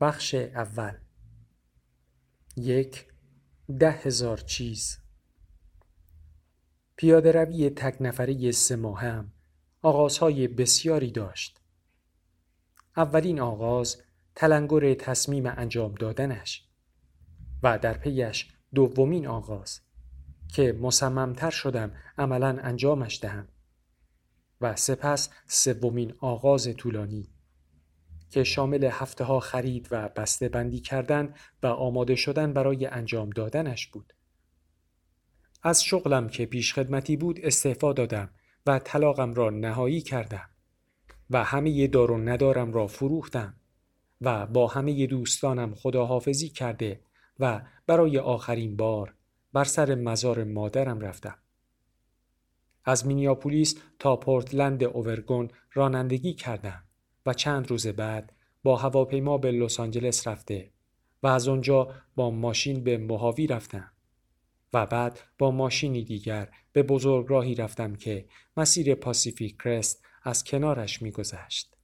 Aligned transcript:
بخش 0.00 0.34
اول. 0.34 0.94
یک 2.56 3.06
ده 3.78 3.90
هزار 3.90 4.38
چیز. 4.38 4.98
پیاده 6.96 7.32
روی 7.32 7.70
تک 7.70 7.96
نفره 8.00 8.50
سه 8.52 8.76
هم 8.76 9.32
آغازهای 9.82 10.48
بسیاری 10.48 11.10
داشت. 11.10 11.60
اولین 12.96 13.40
آغاز 13.40 14.02
تلنگر 14.34 14.94
تصمیم 14.94 15.46
انجام 15.46 15.94
دادنش 15.94 16.68
و 17.62 17.78
در 17.78 17.98
پیش 17.98 18.52
دومین 18.74 19.26
آغاز 19.26 19.80
که 20.48 20.72
مصممتر 20.72 21.50
شدم 21.50 21.92
عملا 22.18 22.58
انجامش 22.62 23.18
دهم 23.22 23.48
و 24.60 24.76
سپس 24.76 25.30
سومین 25.46 26.14
آغاز 26.20 26.68
طولانی. 26.76 27.35
که 28.30 28.44
شامل 28.44 28.84
هفته 28.84 29.24
ها 29.24 29.40
خرید 29.40 29.88
و 29.90 30.08
بسته 30.08 30.48
بندی 30.48 30.80
کردن 30.80 31.34
و 31.62 31.66
آماده 31.66 32.14
شدن 32.14 32.52
برای 32.52 32.86
انجام 32.86 33.30
دادنش 33.30 33.86
بود. 33.86 34.12
از 35.62 35.84
شغلم 35.84 36.28
که 36.28 36.46
پیش 36.46 36.74
خدمتی 36.74 37.16
بود 37.16 37.40
استعفا 37.42 37.92
دادم 37.92 38.30
و 38.66 38.78
طلاقم 38.78 39.34
را 39.34 39.50
نهایی 39.50 40.00
کردم 40.00 40.50
و 41.30 41.44
همه 41.44 41.86
دار 41.86 42.10
و 42.10 42.18
ندارم 42.18 42.72
را 42.72 42.86
فروختم 42.86 43.54
و 44.20 44.46
با 44.46 44.66
همه 44.66 45.06
دوستانم 45.06 45.74
خداحافظی 45.74 46.48
کرده 46.48 47.00
و 47.38 47.62
برای 47.86 48.18
آخرین 48.18 48.76
بار 48.76 49.14
بر 49.52 49.64
سر 49.64 49.94
مزار 49.94 50.44
مادرم 50.44 51.00
رفتم. 51.00 51.38
از 52.84 53.06
مینیاپولیس 53.06 53.74
تا 53.98 54.16
پورتلند 54.16 54.84
اوورگون 54.84 55.50
رانندگی 55.72 56.34
کردم 56.34 56.85
و 57.26 57.32
چند 57.32 57.70
روز 57.70 57.86
بعد 57.86 58.32
با 58.62 58.76
هواپیما 58.76 59.38
به 59.38 59.50
لس 59.50 59.80
آنجلس 59.80 60.28
رفته 60.28 60.70
و 61.22 61.26
از 61.26 61.48
آنجا 61.48 61.94
با 62.16 62.30
ماشین 62.30 62.84
به 62.84 62.98
مهاوی 62.98 63.46
رفتم 63.46 63.92
و 64.72 64.86
بعد 64.86 65.20
با 65.38 65.50
ماشینی 65.50 66.04
دیگر 66.04 66.48
به 66.72 66.86
راهی 67.28 67.54
رفتم 67.54 67.94
که 67.94 68.26
مسیر 68.56 68.94
پاسیفیک 68.94 69.56
کرست 69.62 70.04
از 70.22 70.44
کنارش 70.44 71.02
میگذشت. 71.02 71.76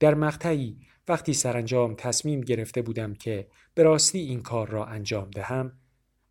در 0.00 0.14
مقطعی 0.14 0.76
وقتی 1.08 1.34
سرانجام 1.34 1.94
تصمیم 1.94 2.40
گرفته 2.40 2.82
بودم 2.82 3.14
که 3.14 3.48
به 3.74 3.82
راستی 3.82 4.18
این 4.18 4.42
کار 4.42 4.68
را 4.68 4.84
انجام 4.84 5.30
دهم 5.30 5.72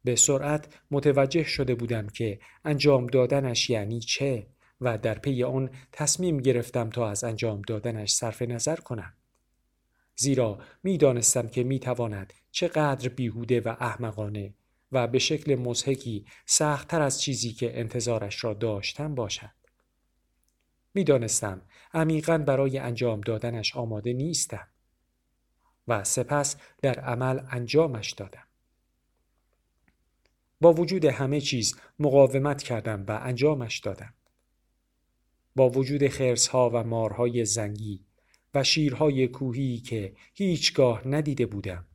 به 0.03 0.16
سرعت 0.16 0.80
متوجه 0.92 1.44
شده 1.44 1.75
بودم 1.75 2.08
که 2.08 2.39
انجام 2.66 3.08
دادنش 3.08 3.70
یعنی 3.70 4.00
چه 4.00 4.48
و 4.84 4.98
در 4.98 5.20
پی 5.20 5.44
آن 5.44 5.70
تصمیم 5.92 6.38
گرفتم 6.38 6.89
تا 6.89 7.09
از 7.09 7.23
انجام 7.23 7.62
دادنش 7.62 8.14
صرف 8.14 8.42
نظر 8.42 8.76
کنم. 8.76 9.14
زیرا 10.16 10.59
می 10.84 10.98
دانستم 10.98 11.48
که 11.48 11.64
می 11.64 11.80
تواند 11.80 12.34
چقدر 12.52 13.09
بیهوده 13.09 13.61
و 13.61 13.76
احمقانه 13.80 14.54
و 14.92 15.08
به 15.08 15.20
شکل 15.20 15.56
مزهکی 15.56 16.26
سختتر 16.45 17.02
از 17.02 17.22
چیزی 17.22 17.54
که 17.54 17.80
انتظارش 17.80 18.44
را 18.44 18.54
داشتم 18.54 19.16
باشد. 19.16 19.52
می 20.94 21.04
دانستم 21.04 21.61
عمیقا 21.94 22.38
برای 22.38 22.78
انجام 22.78 23.22
دادنش 23.22 23.76
آماده 23.76 24.14
نیستم 24.14 24.67
و 25.88 26.04
سپس 26.04 26.56
در 26.81 27.00
عمل 27.00 27.39
انجامش 27.50 28.11
دادم. 28.11 28.44
با 30.61 30.73
وجود 30.73 31.06
همه 31.06 31.42
چیز 31.42 31.76
مقاومت 32.00 32.64
کردم 32.64 33.06
و 33.08 33.20
انجامش 33.23 33.80
دادم. 33.80 34.14
با 35.55 35.69
وجود 35.69 36.07
خرسها 36.07 36.69
و 36.73 36.83
مارهای 36.83 37.45
زنگی 37.45 38.05
و 38.53 38.63
شیرهای 38.63 39.27
کوهی 39.27 39.77
که 39.77 40.15
هیچگاه 40.33 41.07
ندیده 41.07 41.45
بودم. 41.45 41.85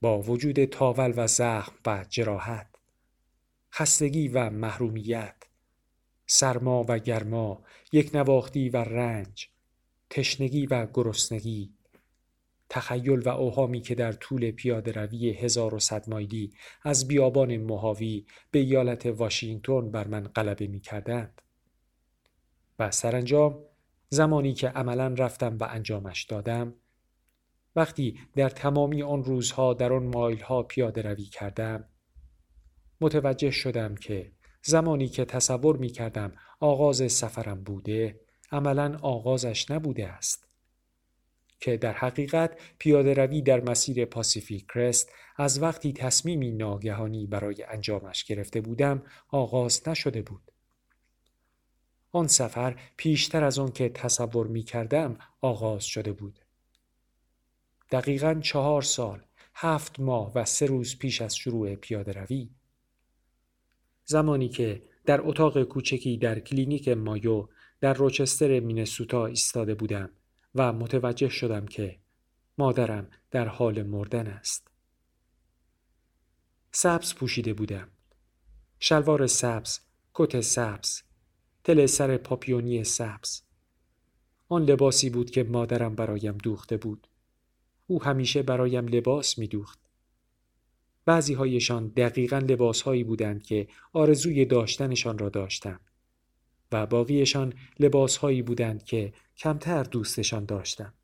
با 0.00 0.22
وجود 0.22 0.64
تاول 0.64 1.12
و 1.16 1.26
زخم 1.26 1.72
و 1.86 2.04
جراحت، 2.08 2.76
خستگی 3.72 4.28
و 4.28 4.50
محرومیت، 4.50 5.36
سرما 6.26 6.84
و 6.88 6.98
گرما، 6.98 7.64
یک 7.92 8.10
نواختی 8.14 8.68
و 8.68 8.76
رنج، 8.76 9.48
تشنگی 10.10 10.66
و 10.66 10.86
گرسنگی، 10.86 11.74
تخیل 12.68 13.18
و 13.18 13.28
اوهامی 13.28 13.80
که 13.80 13.94
در 13.94 14.12
طول 14.12 14.50
پیاده 14.50 14.92
روی 14.92 15.30
1100 15.30 16.10
مایلی 16.10 16.52
از 16.82 17.08
بیابان 17.08 17.56
مهاوی 17.56 18.26
به 18.50 18.58
ایالت 18.58 19.06
واشنگتن 19.06 19.90
بر 19.90 20.08
من 20.08 20.24
غلبه 20.24 20.66
می 20.66 20.80
کردند. 20.80 21.42
و 22.78 22.90
سرانجام 22.90 23.58
زمانی 24.08 24.52
که 24.52 24.68
عملا 24.68 25.14
رفتم 25.18 25.56
و 25.60 25.64
انجامش 25.70 26.24
دادم 26.24 26.74
وقتی 27.76 28.18
در 28.36 28.48
تمامی 28.48 29.02
آن 29.02 29.24
روزها 29.24 29.74
در 29.74 29.92
آن 29.92 30.06
مایل 30.06 30.40
ها 30.40 30.62
پیاده 30.62 31.02
روی 31.02 31.24
کردم 31.24 31.84
متوجه 33.00 33.50
شدم 33.50 33.94
که 33.94 34.32
زمانی 34.62 35.08
که 35.08 35.24
تصور 35.24 35.76
می 35.76 35.88
کردم 35.88 36.32
آغاز 36.60 37.12
سفرم 37.12 37.62
بوده 37.64 38.20
عملا 38.52 38.98
آغازش 39.02 39.70
نبوده 39.70 40.08
است 40.08 40.48
که 41.60 41.76
در 41.76 41.92
حقیقت 41.92 42.60
پیاده 42.78 43.14
روی 43.14 43.42
در 43.42 43.60
مسیر 43.60 44.04
پاسیفیک 44.04 44.66
کرست 44.66 45.12
از 45.36 45.62
وقتی 45.62 45.92
تصمیمی 45.92 46.50
ناگهانی 46.50 47.26
برای 47.26 47.62
انجامش 47.62 48.24
گرفته 48.24 48.60
بودم 48.60 49.02
آغاز 49.28 49.88
نشده 49.88 50.22
بود. 50.22 50.51
آن 52.12 52.26
سفر 52.26 52.80
پیشتر 52.96 53.44
از 53.44 53.58
آن 53.58 53.72
که 53.72 53.88
تصور 53.88 54.46
می 54.46 54.62
کردم 54.62 55.18
آغاز 55.40 55.84
شده 55.84 56.12
بود. 56.12 56.38
دقیقا 57.90 58.40
چهار 58.42 58.82
سال، 58.82 59.22
هفت 59.54 60.00
ماه 60.00 60.32
و 60.34 60.44
سه 60.44 60.66
روز 60.66 60.98
پیش 60.98 61.22
از 61.22 61.36
شروع 61.36 61.74
پیاده 61.74 62.12
روی. 62.12 62.50
زمانی 64.04 64.48
که 64.48 64.82
در 65.04 65.20
اتاق 65.22 65.62
کوچکی 65.62 66.16
در 66.16 66.40
کلینیک 66.40 66.88
مایو 66.88 67.48
در 67.80 67.92
روچستر 67.94 68.60
مینسوتا 68.60 69.26
ایستاده 69.26 69.74
بودم 69.74 70.10
و 70.54 70.72
متوجه 70.72 71.28
شدم 71.28 71.66
که 71.66 72.00
مادرم 72.58 73.10
در 73.30 73.48
حال 73.48 73.82
مردن 73.82 74.26
است. 74.26 74.68
سبز 76.72 77.14
پوشیده 77.14 77.54
بودم. 77.54 77.88
شلوار 78.78 79.26
سبز، 79.26 79.78
کت 80.14 80.40
سبز، 80.40 81.02
تل 81.64 81.86
سر 81.86 82.16
پاپیونی 82.16 82.84
سبز. 82.84 83.42
آن 84.48 84.64
لباسی 84.64 85.10
بود 85.10 85.30
که 85.30 85.44
مادرم 85.44 85.94
برایم 85.94 86.38
دوخته 86.38 86.76
بود. 86.76 87.08
او 87.86 88.02
همیشه 88.02 88.42
برایم 88.42 88.88
لباس 88.88 89.38
می 89.38 89.46
دوخت. 89.46 89.78
بعضی 91.04 91.34
هایشان 91.34 91.88
دقیقا 91.88 92.38
لباس 92.38 92.82
هایی 92.82 93.04
بودند 93.04 93.42
که 93.42 93.68
آرزوی 93.92 94.44
داشتنشان 94.44 95.18
را 95.18 95.28
داشتم 95.28 95.80
و 96.72 96.86
باقیشان 96.86 97.52
لباس 97.80 98.16
هایی 98.16 98.42
بودند 98.42 98.84
که 98.84 99.12
کمتر 99.36 99.82
دوستشان 99.82 100.44
داشتم. 100.44 100.94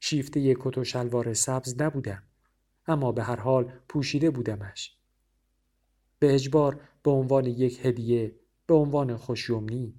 شیفته 0.00 0.56
کت 0.60 0.78
و 0.78 0.84
شلوار 0.84 1.34
سبز 1.34 1.82
نبودم 1.82 2.22
اما 2.86 3.12
به 3.12 3.22
هر 3.22 3.36
حال 3.36 3.72
پوشیده 3.88 4.30
بودمش. 4.30 4.96
به 6.18 6.34
اجبار 6.34 6.80
به 7.02 7.10
عنوان 7.10 7.46
یک 7.46 7.86
هدیه 7.86 8.34
به 8.66 8.74
عنوان 8.74 9.16
خوشیومنی 9.16 9.94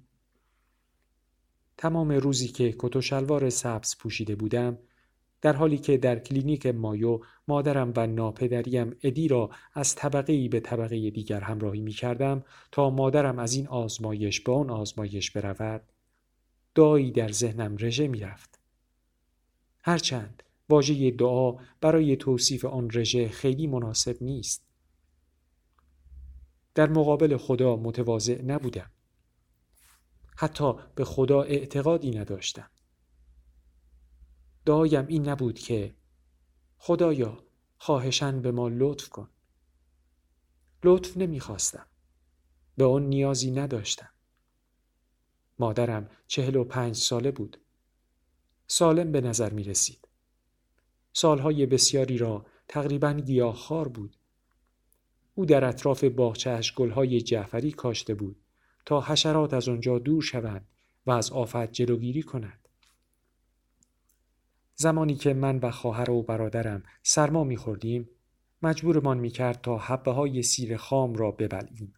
تمام 1.76 2.12
روزی 2.12 2.48
که 2.48 2.74
کت 2.78 2.96
و 2.96 3.00
شلوار 3.00 3.50
سبز 3.50 3.96
پوشیده 3.98 4.34
بودم 4.34 4.78
در 5.44 5.52
حالی 5.52 5.78
که 5.78 5.96
در 5.96 6.18
کلینیک 6.18 6.66
مایو 6.66 7.20
مادرم 7.48 7.92
و 7.96 8.06
ناپدریم 8.06 8.96
ادی 9.02 9.28
را 9.28 9.50
از 9.74 9.94
طبقه 9.94 10.32
ای 10.32 10.48
به 10.48 10.60
طبقه 10.60 11.10
دیگر 11.10 11.40
همراهی 11.40 11.80
می 11.80 11.92
کردم 11.92 12.44
تا 12.72 12.90
مادرم 12.90 13.38
از 13.38 13.54
این 13.54 13.66
آزمایش 13.68 14.40
به 14.40 14.52
آن 14.52 14.70
آزمایش 14.70 15.30
برود 15.30 15.82
دعایی 16.74 17.12
در 17.12 17.32
ذهنم 17.32 17.76
رژه 17.80 18.08
می 18.08 18.20
رفت. 18.20 18.58
هرچند 19.82 20.42
واژه 20.68 21.10
دعا 21.10 21.56
برای 21.80 22.16
توصیف 22.16 22.64
آن 22.64 22.90
رژه 22.94 23.28
خیلی 23.28 23.66
مناسب 23.66 24.16
نیست. 24.20 24.66
در 26.74 26.88
مقابل 26.88 27.36
خدا 27.36 27.76
متواضع 27.76 28.42
نبودم. 28.42 28.90
حتی 30.36 30.72
به 30.94 31.04
خدا 31.04 31.42
اعتقادی 31.42 32.10
نداشتم. 32.10 32.70
دعایم 34.66 35.06
این 35.06 35.28
نبود 35.28 35.58
که 35.58 35.94
خدایا 36.78 37.44
خواهشن 37.78 38.42
به 38.42 38.50
ما 38.50 38.68
لطف 38.68 39.08
کن. 39.08 39.28
لطف 40.84 41.16
نمی‌خواستم. 41.16 41.86
به 42.76 42.84
آن 42.84 43.02
نیازی 43.02 43.50
نداشتم. 43.50 44.10
مادرم 45.58 46.10
چهل 46.26 46.56
و 46.56 46.64
پنج 46.64 46.96
ساله 46.96 47.30
بود. 47.30 47.60
سالم 48.66 49.12
به 49.12 49.20
نظر 49.20 49.52
می 49.52 49.64
رسید. 49.64 50.08
سالهای 51.12 51.66
بسیاری 51.66 52.18
را 52.18 52.46
تقریبا 52.68 53.12
گیاهخوار 53.12 53.88
بود. 53.88 54.16
او 55.34 55.46
در 55.46 55.64
اطراف 55.64 56.04
باغچهش 56.04 56.74
گلهای 56.74 57.20
جعفری 57.20 57.72
کاشته 57.72 58.14
بود 58.14 58.36
تا 58.86 59.00
حشرات 59.00 59.54
از 59.54 59.68
آنجا 59.68 59.98
دور 59.98 60.22
شوند 60.22 60.68
و 61.06 61.10
از 61.10 61.30
آفت 61.30 61.72
جلوگیری 61.72 62.22
کند. 62.22 62.68
زمانی 64.74 65.14
که 65.14 65.34
من 65.34 65.58
و 65.58 65.70
خواهر 65.70 66.10
و 66.10 66.22
برادرم 66.22 66.82
سرما 67.02 67.44
میخوردیم 67.44 68.08
مجبورمان 68.62 69.18
می‌کرد 69.18 69.60
تا 69.60 69.78
حبه 69.78 70.10
های 70.12 70.42
سیر 70.42 70.76
خام 70.76 71.14
را 71.14 71.30
ببلعیم. 71.30 71.94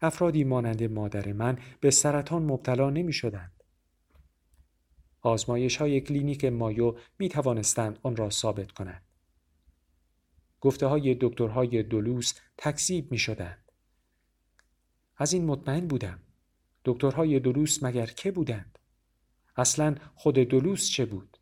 افرادی 0.00 0.44
مانند 0.44 0.82
مادر 0.82 1.32
من 1.32 1.58
به 1.80 1.90
سرطان 1.90 2.42
مبتلا 2.42 2.90
نمی 2.90 3.12
شدند. 3.12 3.52
آزمایش 5.20 5.76
های 5.76 6.00
کلینیک 6.00 6.44
مایو 6.44 6.96
می 7.18 7.28
توانستند 7.28 7.98
آن 8.02 8.16
را 8.16 8.30
ثابت 8.30 8.72
کنند. 8.72 9.07
گفته 10.60 10.86
های 10.86 11.16
دکترهای 11.20 11.82
دلوس 11.82 12.34
تکذیب 12.56 13.12
می 13.12 13.18
شدند. 13.18 13.72
از 15.16 15.32
این 15.32 15.44
مطمئن 15.44 15.86
بودم. 15.86 16.18
دکترهای 16.84 17.40
دلوس 17.40 17.82
مگر 17.82 18.06
که 18.06 18.30
بودند؟ 18.30 18.78
اصلا 19.56 19.94
خود 20.14 20.34
دلوس 20.34 20.90
چه 20.90 21.04
بود؟ 21.04 21.38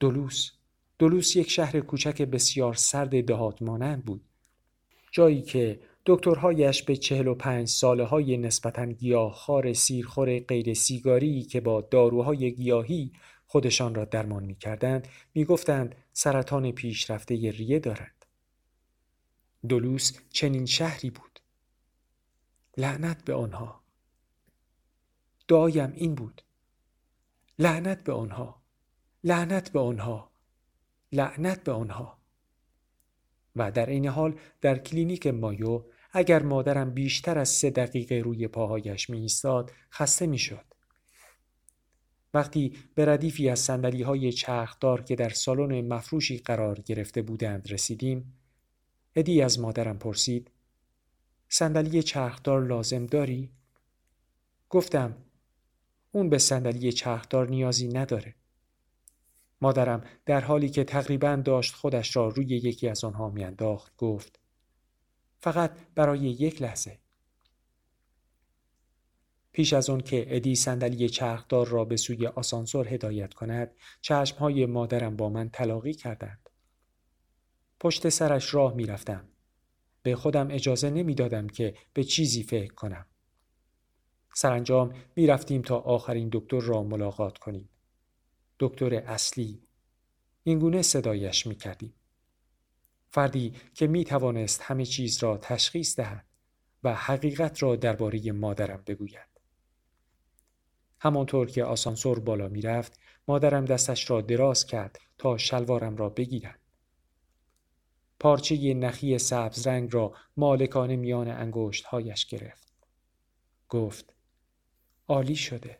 دلوس 0.00 0.50
دلوس 0.98 1.36
یک 1.36 1.50
شهر 1.50 1.80
کوچک 1.80 2.22
بسیار 2.22 2.74
سرد 2.74 3.24
دهات 3.24 3.62
مانند 3.62 4.04
بود. 4.04 4.20
جایی 5.10 5.42
که 5.42 5.80
دکترهایش 6.06 6.82
به 6.82 6.96
چهل 6.96 7.26
و 7.26 7.34
پنج 7.34 7.68
ساله 7.68 8.04
های 8.04 8.36
نسبتا 8.36 8.86
گیاهخوار 8.86 9.72
سیرخور 9.72 10.38
غیر 10.38 10.74
سیگاری 10.74 11.42
که 11.42 11.60
با 11.60 11.80
داروهای 11.80 12.52
گیاهی 12.52 13.12
خودشان 13.50 13.94
را 13.94 14.04
درمان 14.04 14.44
می 14.44 14.54
کردند 14.54 15.08
می 15.34 15.44
گفتند 15.44 15.94
سرطان 16.12 16.72
پیشرفته 16.72 17.34
ریه 17.34 17.78
دارد. 17.78 18.26
دلوس 19.68 20.12
چنین 20.30 20.66
شهری 20.66 21.10
بود. 21.10 21.40
لعنت 22.76 23.24
به 23.24 23.34
آنها. 23.34 23.82
دعایم 25.48 25.92
این 25.96 26.14
بود. 26.14 26.42
لعنت 27.58 28.04
به 28.04 28.12
آنها. 28.12 28.62
لعنت 29.24 29.72
به 29.72 29.80
آنها. 29.80 30.30
لعنت 31.12 31.64
به 31.64 31.72
آنها. 31.72 32.18
و 33.56 33.70
در 33.70 33.86
این 33.86 34.06
حال 34.06 34.38
در 34.60 34.78
کلینیک 34.78 35.26
مایو 35.26 35.84
اگر 36.12 36.42
مادرم 36.42 36.90
بیشتر 36.90 37.38
از 37.38 37.48
سه 37.48 37.70
دقیقه 37.70 38.14
روی 38.14 38.48
پاهایش 38.48 39.10
می 39.10 39.20
ایستاد 39.20 39.72
خسته 39.92 40.26
می 40.26 40.38
شد. 40.38 40.67
وقتی 42.34 42.72
به 42.94 43.04
ردیفی 43.04 43.48
از 43.48 43.58
سندلی 43.58 44.02
های 44.02 44.32
چرخدار 44.32 45.02
که 45.02 45.16
در 45.16 45.28
سالن 45.28 45.94
مفروشی 45.94 46.38
قرار 46.38 46.80
گرفته 46.80 47.22
بودند 47.22 47.72
رسیدیم 47.72 48.34
ادی 49.16 49.42
از 49.42 49.60
مادرم 49.60 49.98
پرسید 49.98 50.50
صندلی 51.48 52.02
چرخدار 52.02 52.64
لازم 52.64 53.06
داری؟ 53.06 53.50
گفتم 54.68 55.16
اون 56.12 56.28
به 56.30 56.38
صندلی 56.38 56.92
چرخدار 56.92 57.48
نیازی 57.48 57.88
نداره. 57.88 58.34
مادرم 59.60 60.04
در 60.26 60.40
حالی 60.40 60.68
که 60.68 60.84
تقریبا 60.84 61.42
داشت 61.44 61.74
خودش 61.74 62.16
را 62.16 62.28
روی 62.28 62.46
یکی 62.46 62.88
از 62.88 63.04
آنها 63.04 63.30
میانداخت 63.30 63.96
گفت 63.96 64.40
فقط 65.40 65.76
برای 65.94 66.18
یک 66.18 66.62
لحظه 66.62 66.98
پیش 69.58 69.72
از 69.72 69.90
آن 69.90 70.00
که 70.00 70.36
ادی 70.36 70.54
صندلی 70.54 71.08
چرخدار 71.08 71.66
را 71.66 71.84
به 71.84 71.96
سوی 71.96 72.26
آسانسور 72.26 72.88
هدایت 72.88 73.34
کند 73.34 73.70
چشمهای 74.00 74.66
مادرم 74.66 75.16
با 75.16 75.28
من 75.28 75.50
تلاقی 75.50 75.94
کردند. 75.94 76.50
پشت 77.80 78.08
سرش 78.08 78.54
راه 78.54 78.74
می‌رفتم. 78.74 79.28
به 80.02 80.16
خودم 80.16 80.48
اجازه 80.50 80.90
نمی‌دادم 80.90 81.46
که 81.46 81.74
به 81.92 82.04
چیزی 82.04 82.42
فکر 82.42 82.74
کنم. 82.74 83.06
سرانجام 84.34 84.94
می‌رفتیم 85.16 85.62
تا 85.62 85.78
آخرین 85.78 86.28
دکتر 86.32 86.60
را 86.60 86.82
ملاقات 86.82 87.38
کنیم. 87.38 87.68
دکتر 88.58 88.94
اصلی. 88.94 89.62
اینگونه 90.44 90.82
صدایش 90.82 91.46
می‌کردیم. 91.46 91.94
فردی 93.10 93.54
که 93.74 93.86
می 93.86 94.04
توانست 94.04 94.62
همه 94.62 94.84
چیز 94.84 95.22
را 95.22 95.38
تشخیص 95.38 95.96
دهد 95.96 96.24
و 96.84 96.94
حقیقت 96.94 97.62
را 97.62 97.76
درباره 97.76 98.32
مادرم 98.32 98.82
بگوید. 98.86 99.37
همانطور 101.00 101.50
که 101.50 101.64
آسانسور 101.64 102.20
بالا 102.20 102.48
می 102.48 102.62
رفت، 102.62 103.00
مادرم 103.28 103.64
دستش 103.64 104.10
را 104.10 104.20
دراز 104.20 104.66
کرد 104.66 104.98
تا 105.18 105.36
شلوارم 105.36 105.96
را 105.96 106.08
بگیرد. 106.08 106.60
پارچه 108.20 108.74
نخی 108.74 109.18
سبز 109.18 109.66
رنگ 109.66 109.94
را 109.94 110.14
مالکانه 110.36 110.96
میان 110.96 111.28
انگشت 111.28 111.84
هایش 111.84 112.26
گرفت. 112.26 112.72
گفت 113.68 114.14
عالی 115.08 115.36
شده. 115.36 115.78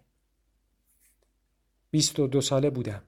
بیست 1.91 2.21
و 2.21 2.27
دو 2.27 2.41
ساله 2.41 2.71
بودم. 2.71 3.03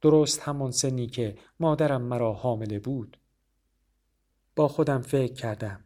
درست 0.00 0.40
همان 0.40 0.70
سنی 0.70 1.06
که 1.06 1.38
مادرم 1.60 2.02
مرا 2.02 2.32
حامله 2.32 2.78
بود. 2.78 3.16
با 4.56 4.68
خودم 4.68 5.02
فکر 5.02 5.32
کردم. 5.32 5.84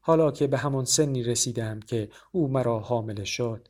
حالا 0.00 0.30
که 0.30 0.46
به 0.46 0.58
همان 0.58 0.84
سنی 0.84 1.22
رسیدم 1.22 1.80
که 1.80 2.10
او 2.32 2.48
مرا 2.48 2.80
حامله 2.80 3.24
شد 3.24 3.68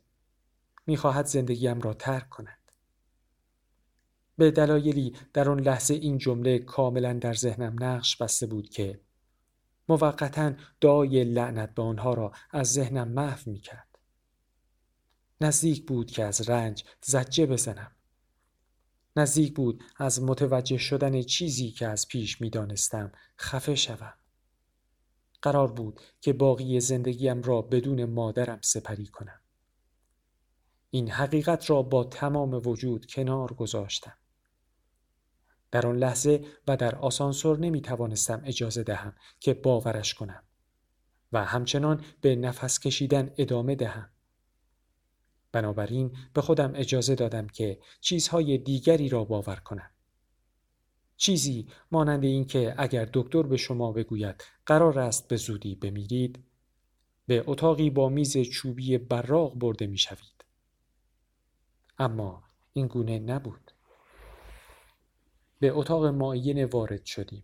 می‌خواهد 0.91 1.25
زندگیم 1.25 1.81
را 1.81 1.93
ترک 1.93 2.29
کند. 2.29 2.71
به 4.37 4.51
دلایلی 4.51 5.15
در 5.33 5.49
آن 5.49 5.59
لحظه 5.59 5.93
این 5.93 6.17
جمله 6.17 6.59
کاملا 6.59 7.13
در 7.13 7.33
ذهنم 7.33 7.83
نقش 7.83 8.17
بسته 8.17 8.47
بود 8.47 8.69
که 8.69 9.01
موقتا 9.89 10.53
دعای 10.81 11.23
لعنت 11.23 11.75
به 11.75 11.81
آنها 11.81 12.13
را 12.13 12.31
از 12.51 12.73
ذهنم 12.73 13.07
محو 13.07 13.51
می‌کرد. 13.51 13.99
نزدیک 15.41 15.85
بود 15.85 16.11
که 16.11 16.23
از 16.23 16.49
رنج 16.49 16.83
زجه 17.01 17.45
بزنم. 17.45 17.91
نزدیک 19.15 19.55
بود 19.55 19.83
از 19.97 20.23
متوجه 20.23 20.77
شدن 20.77 21.21
چیزی 21.21 21.71
که 21.71 21.87
از 21.87 22.07
پیش 22.07 22.41
می‌دانستم 22.41 23.11
خفه 23.39 23.75
شوم. 23.75 24.13
قرار 25.41 25.71
بود 25.71 26.01
که 26.21 26.33
باقی 26.33 26.79
زندگیم 26.79 27.41
را 27.41 27.61
بدون 27.61 28.05
مادرم 28.05 28.59
سپری 28.61 29.07
کنم. 29.07 29.40
این 30.93 31.11
حقیقت 31.11 31.69
را 31.69 31.81
با 31.81 32.03
تمام 32.03 32.53
وجود 32.53 33.05
کنار 33.05 33.53
گذاشتم. 33.53 34.13
در 35.71 35.87
آن 35.87 35.97
لحظه 35.97 36.45
و 36.67 36.77
در 36.77 36.95
آسانسور 36.95 37.59
نمی 37.59 37.81
توانستم 37.81 38.41
اجازه 38.45 38.83
دهم 38.83 39.15
که 39.39 39.53
باورش 39.53 40.13
کنم 40.13 40.43
و 41.31 41.45
همچنان 41.45 42.03
به 42.21 42.35
نفس 42.35 42.79
کشیدن 42.79 43.33
ادامه 43.37 43.75
دهم. 43.75 44.09
بنابراین 45.51 46.17
به 46.33 46.41
خودم 46.41 46.71
اجازه 46.75 47.15
دادم 47.15 47.47
که 47.47 47.79
چیزهای 48.01 48.57
دیگری 48.57 49.09
را 49.09 49.23
باور 49.23 49.55
کنم. 49.55 49.89
چیزی 51.17 51.67
مانند 51.91 52.23
اینکه 52.23 52.75
اگر 52.77 53.09
دکتر 53.13 53.43
به 53.43 53.57
شما 53.57 53.91
بگوید 53.91 54.43
قرار 54.65 54.99
است 54.99 55.27
به 55.27 55.35
زودی 55.35 55.75
بمیرید 55.75 56.43
به 57.27 57.43
اتاقی 57.47 57.89
با 57.89 58.09
میز 58.09 58.37
چوبی 58.37 58.97
براق 58.97 59.55
برده 59.55 59.87
می 59.87 59.97
شوید. 59.97 60.40
اما 62.01 62.43
این 62.73 62.87
گونه 62.87 63.19
نبود. 63.19 63.71
به 65.59 65.71
اتاق 65.71 66.05
معین 66.05 66.65
وارد 66.65 67.05
شدیم. 67.05 67.43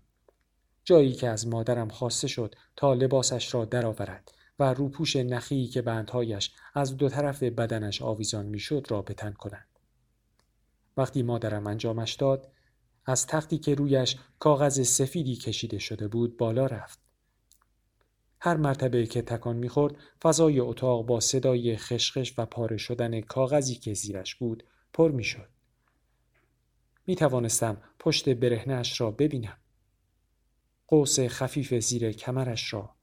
جایی 0.84 1.14
که 1.14 1.30
از 1.30 1.48
مادرم 1.48 1.90
خواسته 1.90 2.28
شد 2.28 2.56
تا 2.76 2.94
لباسش 2.94 3.54
را 3.54 3.66
درآورد 3.66 4.32
و 4.60 4.74
روپوش 4.74 5.16
نخی 5.16 5.68
که 5.68 5.82
بندهایش 5.82 6.52
از 6.74 6.98
دو 6.98 7.10
طرف 7.10 7.44
بدنش 7.44 8.02
آویزان 8.02 8.46
می‌شد 8.46 8.88
را 8.90 9.02
بتن 9.02 9.32
کند. 9.32 9.68
وقتی 10.98 11.24
مادرم 11.24 11.68
انجامش 11.68 12.14
داد 12.14 12.52
از 13.06 13.28
تختی 13.28 13.58
که 13.58 13.76
رویش 13.76 14.18
کاغذ 14.40 14.82
سفیدی 14.82 15.36
کشیده 15.36 15.80
شده 15.80 16.08
بود 16.08 16.38
بالا 16.38 16.66
رفت. 16.66 17.07
هر 18.39 18.58
مرتبه 18.58 19.06
که 19.06 19.22
تکان 19.22 19.56
می‌خورد 19.56 19.96
فضای 20.24 20.60
اتاق 20.60 21.06
با 21.06 21.20
صدای 21.20 21.77
خشخش 21.77 22.34
و 22.38 22.46
پاره 22.46 22.77
شدن 22.77 23.22
کاغذی 23.22 23.75
که 23.75 23.94
زیرش 23.94 24.36
بود 24.36 24.63
پر 24.94 25.12
می‌شد. 25.12 25.50
می 27.08 27.15
توانستم 27.15 27.82
پشت 28.00 28.29
برهنش 28.29 29.01
را 29.01 29.12
ببینم. 29.12 29.58
قوس 30.88 31.20
خفیف 31.20 31.74
زیر 31.74 32.12
کمرش 32.12 32.74
را. 32.74 32.96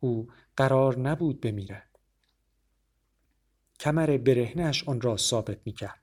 او 0.00 0.28
قرار 0.56 0.98
نبود 0.98 1.40
بمیرد. 1.40 1.98
کمر 3.80 4.16
برهنش 4.16 4.88
آن 4.88 5.00
را 5.00 5.16
ثابت 5.16 5.58
می 5.64 5.72
کرد. 5.72 6.02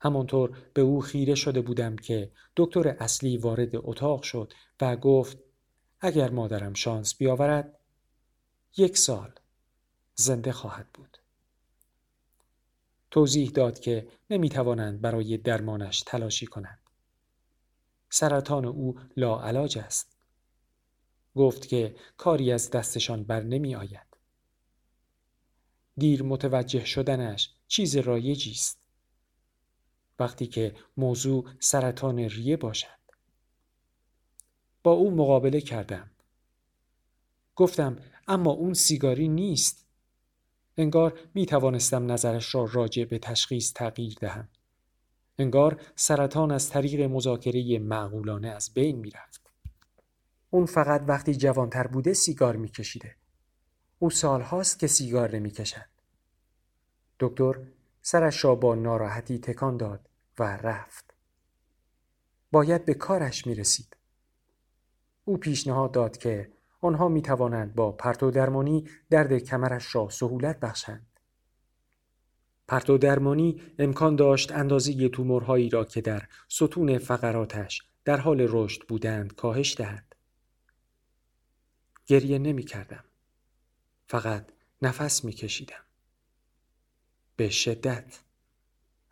همانطور 0.00 0.58
به 0.74 0.82
او 0.82 1.00
خیره 1.00 1.34
شده 1.34 1.60
بودم 1.60 1.96
که 1.96 2.30
دکتر 2.56 2.88
اصلی 2.88 3.36
وارد 3.36 3.70
اتاق 3.74 4.22
شد 4.22 4.52
و 4.80 4.96
گفت 4.96 5.38
اگر 6.06 6.30
مادرم 6.30 6.74
شانس 6.74 7.14
بیاورد 7.14 7.78
یک 8.76 8.98
سال 8.98 9.32
زنده 10.14 10.52
خواهد 10.52 10.92
بود. 10.94 11.18
توضیح 13.10 13.50
داد 13.50 13.78
که 13.78 14.08
نمی‌توانند 14.30 15.00
برای 15.00 15.36
درمانش 15.36 16.02
تلاشی 16.06 16.46
کنند. 16.46 16.78
سرطان 18.10 18.64
او 18.64 18.98
لاعلاج 19.16 19.78
است. 19.78 20.16
گفت 21.34 21.68
که 21.68 21.96
کاری 22.16 22.52
از 22.52 22.70
دستشان 22.70 23.24
بر 23.24 23.42
نمی 23.42 23.74
آید. 23.74 24.16
دیر 25.96 26.22
متوجه 26.22 26.84
شدنش 26.84 27.54
چیز 27.68 27.96
رایجی 27.96 28.50
است. 28.50 28.78
وقتی 30.18 30.46
که 30.46 30.76
موضوع 30.96 31.50
سرطان 31.60 32.18
ریه 32.18 32.56
باشد 32.56 32.95
با 34.86 34.92
او 34.92 35.10
مقابله 35.10 35.60
کردم 35.60 36.10
گفتم 37.56 37.96
اما 38.28 38.50
اون 38.50 38.74
سیگاری 38.74 39.28
نیست 39.28 39.86
انگار 40.76 41.20
می 41.34 41.46
توانستم 41.46 42.12
نظرش 42.12 42.54
را 42.54 42.68
راجع 42.72 43.04
به 43.04 43.18
تشخیص 43.18 43.72
تغییر 43.72 44.14
دهم 44.20 44.48
انگار 45.38 45.80
سرطان 45.96 46.50
از 46.50 46.70
طریق 46.70 47.00
مذاکره 47.00 47.78
معقولانه 47.78 48.48
از 48.48 48.74
بین 48.74 48.96
می 48.96 49.10
رفت. 49.10 49.50
اون 50.50 50.66
فقط 50.66 51.04
وقتی 51.08 51.34
جوانتر 51.34 51.86
بوده 51.86 52.14
سیگار 52.14 52.56
می 52.56 52.68
کشیده. 52.68 53.16
او 53.98 54.10
سالهاست 54.10 54.78
که 54.78 54.86
سیگار 54.86 55.36
نمی 55.36 55.50
کشد. 55.50 55.86
دکتر 57.20 57.54
سرش 58.02 58.44
را 58.44 58.54
با 58.54 58.74
ناراحتی 58.74 59.38
تکان 59.38 59.76
داد 59.76 60.08
و 60.38 60.42
رفت. 60.56 61.14
باید 62.52 62.84
به 62.84 62.94
کارش 62.94 63.46
می 63.46 63.54
رسید. 63.54 63.95
او 65.28 65.36
پیشنهاد 65.36 65.92
داد 65.92 66.16
که 66.16 66.52
آنها 66.80 67.08
می 67.08 67.22
توانند 67.22 67.74
با 67.74 67.92
پرتو 67.92 68.30
درمانی 68.30 68.88
درد 69.10 69.38
کمرش 69.38 69.94
را 69.94 70.08
سهولت 70.08 70.60
بخشند. 70.60 71.06
پرتو 72.68 72.98
درمانی 72.98 73.62
امکان 73.78 74.16
داشت 74.16 74.52
اندازه 74.52 75.08
تومورهایی 75.08 75.68
را 75.68 75.84
که 75.84 76.00
در 76.00 76.28
ستون 76.48 76.98
فقراتش 76.98 77.82
در 78.04 78.16
حال 78.16 78.46
رشد 78.50 78.86
بودند 78.88 79.34
کاهش 79.34 79.76
دهد. 79.76 80.16
گریه 82.06 82.38
نمی 82.38 82.62
کردم. 82.62 83.04
فقط 84.06 84.52
نفس 84.82 85.24
می 85.24 85.32
کشیدم. 85.32 85.84
به 87.36 87.48
شدت. 87.48 88.20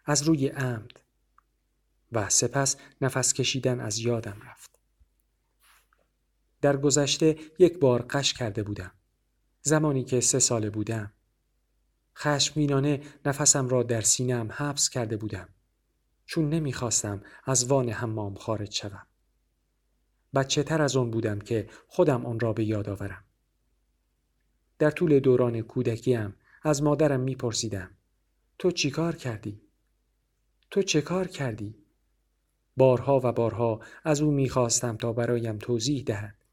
از 0.05 0.23
روی 0.23 0.49
عمد. 0.49 1.01
و 2.13 2.29
سپس 2.29 2.77
نفس 3.01 3.33
کشیدن 3.33 3.81
از 3.81 3.99
یادم 3.99 4.41
رفت. 4.51 4.64
در 6.65 6.77
گذشته 6.77 7.37
یک 7.59 7.79
بار 7.79 8.03
قش 8.03 8.33
کرده 8.33 8.63
بودم. 8.63 8.93
زمانی 9.63 10.05
که 10.05 10.21
سه 10.21 10.39
ساله 10.39 10.71
بودم. 10.71 11.13
خشمینانه 12.17 13.01
نفسم 13.25 13.69
را 13.69 13.83
در 13.83 14.01
سینم 14.01 14.49
حبس 14.53 14.89
کرده 14.89 15.17
بودم 15.17 15.49
چون 16.27 16.49
نمی‌خواستم 16.51 17.23
از 17.45 17.67
وان 17.67 17.89
حمام 17.89 18.35
خارج 18.35 18.75
شوم. 18.75 19.07
بچه 20.35 20.63
تر 20.63 20.83
از 20.83 20.97
آن 20.97 21.11
بودم 21.11 21.39
که 21.39 21.69
خودم 21.87 22.27
آن 22.27 22.41
را 22.41 22.53
به 22.53 22.65
یاد 22.65 22.89
آورم. 22.89 23.25
در 24.79 24.91
طول 24.91 25.21
دوران 25.21 25.61
کودکیم 25.61 26.35
از 26.63 26.83
مادرم 26.83 27.21
میپرسیدم 27.21 27.91
تو 28.59 28.71
چیکار 28.71 29.17
کردی؟ 29.17 29.61
تو 30.71 30.83
چه 30.83 31.01
کار 31.01 31.29
کردی؟ 31.29 31.75
بارها 32.77 33.21
و 33.25 33.33
بارها 33.33 33.81
از 34.05 34.21
او 34.21 34.31
می‌خواستم 34.31 34.97
تا 34.97 35.13
برایم 35.13 35.59
توضیح 35.59 36.03
دهد 36.05 36.44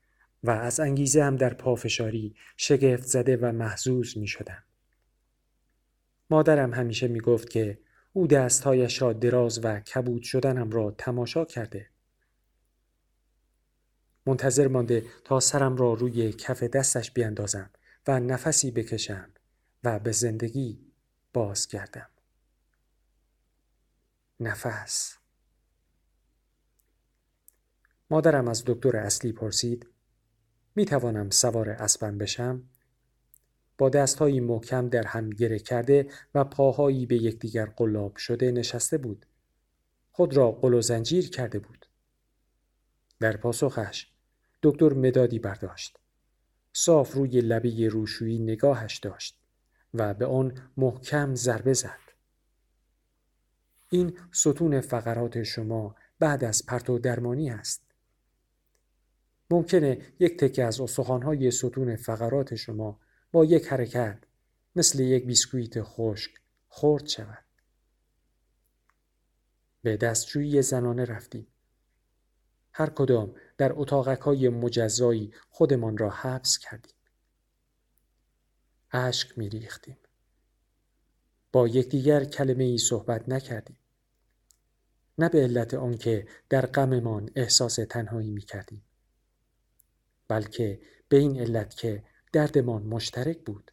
و 0.43 0.50
از 0.50 0.79
انگیزه 0.79 1.24
هم 1.24 1.36
در 1.36 1.53
پافشاری 1.53 2.36
شگفت 2.57 3.03
زده 3.03 3.38
و 3.38 3.51
محزوز 3.51 4.17
می 4.17 4.27
شدم. 4.27 4.63
مادرم 6.29 6.74
همیشه 6.74 7.07
می 7.07 7.19
گفت 7.19 7.50
که 7.50 7.79
او 8.13 8.27
دستهایش 8.27 9.01
را 9.01 9.13
دراز 9.13 9.60
و 9.63 9.79
کبود 9.79 10.24
شدنم 10.24 10.71
را 10.71 10.91
تماشا 10.91 11.45
کرده. 11.45 11.89
منتظر 14.25 14.67
مانده 14.67 15.05
تا 15.24 15.39
سرم 15.39 15.75
را 15.75 15.93
روی 15.93 16.33
کف 16.33 16.63
دستش 16.63 17.12
بیاندازم 17.12 17.69
و 18.07 18.19
نفسی 18.19 18.71
بکشم 18.71 19.29
و 19.83 20.00
به 20.00 20.12
زندگی 20.12 20.79
باز 21.33 21.67
کردم. 21.67 22.07
نفس 24.39 25.17
مادرم 28.10 28.48
از 28.48 28.63
دکتر 28.67 28.98
اصلی 28.98 29.31
پرسید 29.31 29.88
می 30.75 30.85
توانم 30.85 31.29
سوار 31.29 31.69
اسبم 31.69 32.17
بشم؟ 32.17 32.63
با 33.77 33.89
دستهایی 33.89 34.39
محکم 34.39 34.89
در 34.89 35.07
هم 35.07 35.29
گره 35.29 35.59
کرده 35.59 36.11
و 36.35 36.43
پاهایی 36.43 37.05
به 37.05 37.15
یکدیگر 37.15 37.65
قلاب 37.65 38.15
شده 38.15 38.51
نشسته 38.51 38.97
بود. 38.97 39.25
خود 40.11 40.37
را 40.37 40.51
قل 40.51 40.73
و 40.73 40.81
زنجیر 40.81 41.29
کرده 41.29 41.59
بود. 41.59 41.85
در 43.19 43.37
پاسخش 43.37 44.11
دکتر 44.63 44.93
مدادی 44.93 45.39
برداشت. 45.39 45.97
صاف 46.73 47.13
روی 47.13 47.41
لبه 47.41 47.87
روشویی 47.87 48.39
نگاهش 48.39 48.97
داشت 48.97 49.39
و 49.93 50.13
به 50.13 50.25
آن 50.25 50.71
محکم 50.77 51.35
ضربه 51.35 51.73
زد. 51.73 51.99
این 53.89 54.17
ستون 54.31 54.81
فقرات 54.81 55.43
شما 55.43 55.95
بعد 56.19 56.43
از 56.43 56.65
پرتو 56.65 56.99
درمانی 56.99 57.49
است. 57.49 57.90
ممکنه 59.51 60.01
یک 60.20 60.39
تکه 60.39 60.63
از 60.63 60.81
استخوان‌های 60.81 61.51
ستون 61.51 61.96
فقرات 61.96 62.55
شما 62.55 63.00
با 63.31 63.46
یک 63.46 63.67
حرکت 63.67 64.24
مثل 64.75 65.00
یک 65.00 65.25
بیسکویت 65.25 65.81
خشک 65.81 66.31
خورد 66.67 67.08
شود. 67.08 67.43
به 69.81 69.98
دستشویی 69.98 70.62
زنانه 70.62 71.05
رفتیم. 71.05 71.48
هر 72.74 72.89
کدام 72.89 73.36
در 73.58 73.72
اتاقک 73.75 74.20
های 74.20 74.50
مجزایی 74.50 75.34
خودمان 75.50 75.98
را 75.98 76.10
حبس 76.10 76.58
کردیم. 76.58 76.96
اشک 78.91 79.38
می 79.38 79.50
ریختیم. 79.50 79.98
با 81.51 81.67
یکدیگر 81.67 82.24
کلمه 82.24 82.63
ای 82.63 82.77
صحبت 82.77 83.29
نکردیم. 83.29 83.77
نه 85.17 85.29
به 85.29 85.43
علت 85.43 85.74
آنکه 85.74 86.27
در 86.50 86.65
غممان 86.65 87.29
احساس 87.36 87.75
تنهایی 87.75 88.31
می 88.31 88.41
کردیم. 88.41 88.84
بلکه 90.31 90.79
به 91.09 91.17
این 91.17 91.39
علت 91.39 91.75
که 91.75 92.03
دردمان 92.33 92.83
مشترک 92.83 93.38
بود. 93.38 93.71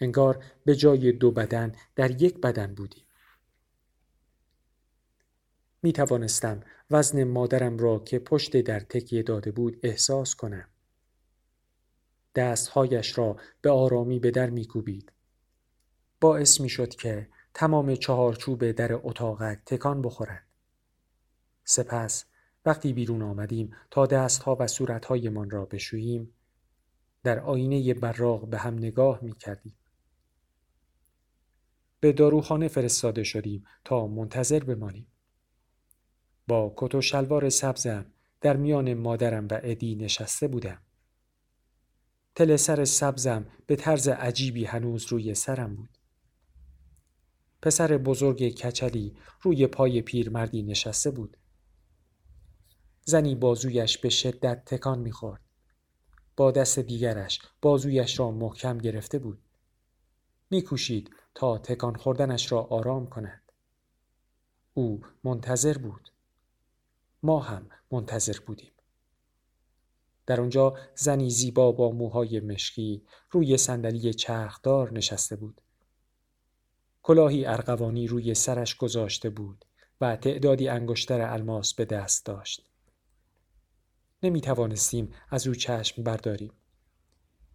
انگار 0.00 0.44
به 0.64 0.76
جای 0.76 1.12
دو 1.12 1.30
بدن 1.30 1.74
در 1.96 2.22
یک 2.22 2.40
بدن 2.40 2.74
بودیم. 2.74 3.04
می 5.82 5.92
توانستم 5.92 6.60
وزن 6.90 7.24
مادرم 7.24 7.78
را 7.78 7.98
که 7.98 8.18
پشت 8.18 8.56
در 8.56 8.80
تکیه 8.80 9.22
داده 9.22 9.50
بود 9.50 9.80
احساس 9.82 10.34
کنم. 10.34 10.68
دستهایش 12.34 13.18
را 13.18 13.36
به 13.62 13.70
آرامی 13.70 14.18
به 14.18 14.30
در 14.30 14.50
می 14.50 14.64
کوبید. 14.64 15.12
باعث 16.20 16.60
می 16.60 16.68
شد 16.68 16.94
که 16.94 17.28
تمام 17.54 17.94
چهارچوب 17.94 18.70
در 18.70 18.92
اتاقک 18.92 19.58
تکان 19.66 20.02
بخورد. 20.02 20.46
سپس 21.64 22.24
وقتی 22.64 22.92
بیرون 22.92 23.22
آمدیم 23.22 23.76
تا 23.90 24.06
دستها 24.06 24.56
و 24.60 24.66
صورتهایمان 24.66 25.50
را 25.50 25.64
بشوییم 25.64 26.34
در 27.22 27.40
آینه 27.40 27.94
براغ 27.94 28.48
به 28.48 28.58
هم 28.58 28.74
نگاه 28.74 29.18
می 29.22 29.34
کردیم. 29.34 29.76
به 32.00 32.12
داروخانه 32.12 32.68
فرستاده 32.68 33.22
شدیم 33.22 33.64
تا 33.84 34.06
منتظر 34.06 34.64
بمانیم. 34.64 35.06
با 36.48 36.74
کت 36.76 36.94
و 36.94 37.00
شلوار 37.00 37.48
سبزم 37.48 38.06
در 38.40 38.56
میان 38.56 38.94
مادرم 38.94 39.48
و 39.50 39.60
ادی 39.62 39.94
نشسته 39.94 40.48
بودم. 40.48 40.82
تل 42.34 42.56
سر 42.56 42.84
سبزم 42.84 43.46
به 43.66 43.76
طرز 43.76 44.08
عجیبی 44.08 44.64
هنوز 44.64 45.06
روی 45.06 45.34
سرم 45.34 45.76
بود. 45.76 45.98
پسر 47.62 47.98
بزرگ 47.98 48.48
کچلی 48.48 49.16
روی 49.42 49.66
پای 49.66 50.02
پیرمردی 50.02 50.62
نشسته 50.62 51.10
بود. 51.10 51.36
زنی 53.10 53.34
بازویش 53.34 53.98
به 53.98 54.08
شدت 54.08 54.64
تکان 54.64 54.98
می‌خورد. 54.98 55.40
با 56.36 56.50
دست 56.50 56.78
دیگرش 56.78 57.40
بازویش 57.62 58.18
را 58.18 58.30
محکم 58.30 58.78
گرفته 58.78 59.18
بود. 59.18 59.38
میکوشید 60.50 61.10
تا 61.34 61.58
تکان 61.58 61.94
خوردنش 61.94 62.52
را 62.52 62.62
آرام 62.62 63.06
کند. 63.06 63.52
او 64.74 65.00
منتظر 65.24 65.78
بود. 65.78 66.08
ما 67.22 67.40
هم 67.40 67.68
منتظر 67.90 68.36
بودیم. 68.46 68.72
در 70.26 70.40
آنجا 70.40 70.76
زنی 70.94 71.30
زیبا 71.30 71.72
با 71.72 71.90
موهای 71.90 72.40
مشکی 72.40 73.02
روی 73.30 73.56
صندلی 73.56 74.14
چرخدار 74.14 74.92
نشسته 74.92 75.36
بود. 75.36 75.60
کلاهی 77.02 77.46
ارغوانی 77.46 78.06
روی 78.06 78.34
سرش 78.34 78.76
گذاشته 78.76 79.30
بود 79.30 79.64
و 80.00 80.16
تعدادی 80.16 80.68
انگشتر 80.68 81.20
الماس 81.20 81.74
به 81.74 81.84
دست 81.84 82.26
داشت. 82.26 82.69
نمی 84.22 84.40
توانستیم 84.40 85.12
از 85.30 85.46
او 85.46 85.54
چشم 85.54 86.02
برداریم. 86.02 86.52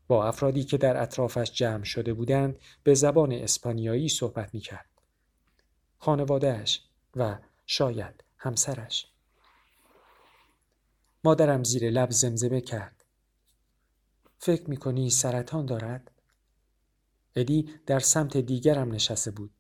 با 0.08 0.28
افرادی 0.28 0.64
که 0.64 0.78
در 0.78 1.02
اطرافش 1.02 1.52
جمع 1.52 1.84
شده 1.84 2.14
بودند 2.14 2.60
به 2.84 2.94
زبان 2.94 3.32
اسپانیایی 3.32 4.10
صحبت 4.10 4.54
می 4.54 4.60
کرد. 4.60 4.90
خانوادهش 5.98 6.82
و 7.16 7.38
شاید 7.66 8.24
همسرش. 8.38 9.08
مادرم 11.24 11.64
زیر 11.64 11.90
لب 11.90 12.12
زمزمه 12.12 12.62
کرد. 12.62 13.06
فکر 14.38 14.70
می 14.70 14.78
کنی 14.78 15.10
سرطان 15.10 15.66
دارد؟ 15.66 16.12
ادی 17.36 17.70
در 17.86 18.00
سمت 18.00 18.38
دیگرم 18.38 18.92
نشسته 18.92 19.32
بود. 19.32 19.52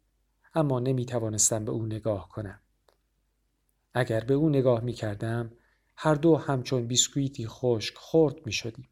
اما 0.56 0.80
نمی 0.80 1.06
توانستم 1.06 1.66
به 1.66 1.72
او 1.72 1.86
نگاه 1.86 2.30
کنم. 2.30 2.60
اگر 3.94 4.20
به 4.20 4.34
او 4.34 4.50
نگاه 4.50 4.82
می 4.82 4.94
کردم 4.94 5.52
هر 5.98 6.16
دو 6.16 6.36
همچون 6.38 6.88
بیسکویتی 6.88 7.48
خشک 7.48 7.96
خورد 7.96 8.46
می 8.46 8.52
شدیم. 8.52 8.90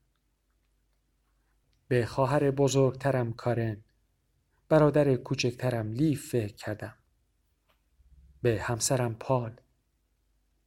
به 1.88 2.06
خواهر 2.06 2.52
بزرگترم 2.52 3.34
کارن 3.34 3.84
برادر 4.70 5.16
کوچکترم 5.16 5.92
لیف 5.92 6.30
فکر 6.30 6.56
کردم. 6.56 6.98
به 8.42 8.62
همسرم 8.62 9.16
پال 9.16 9.60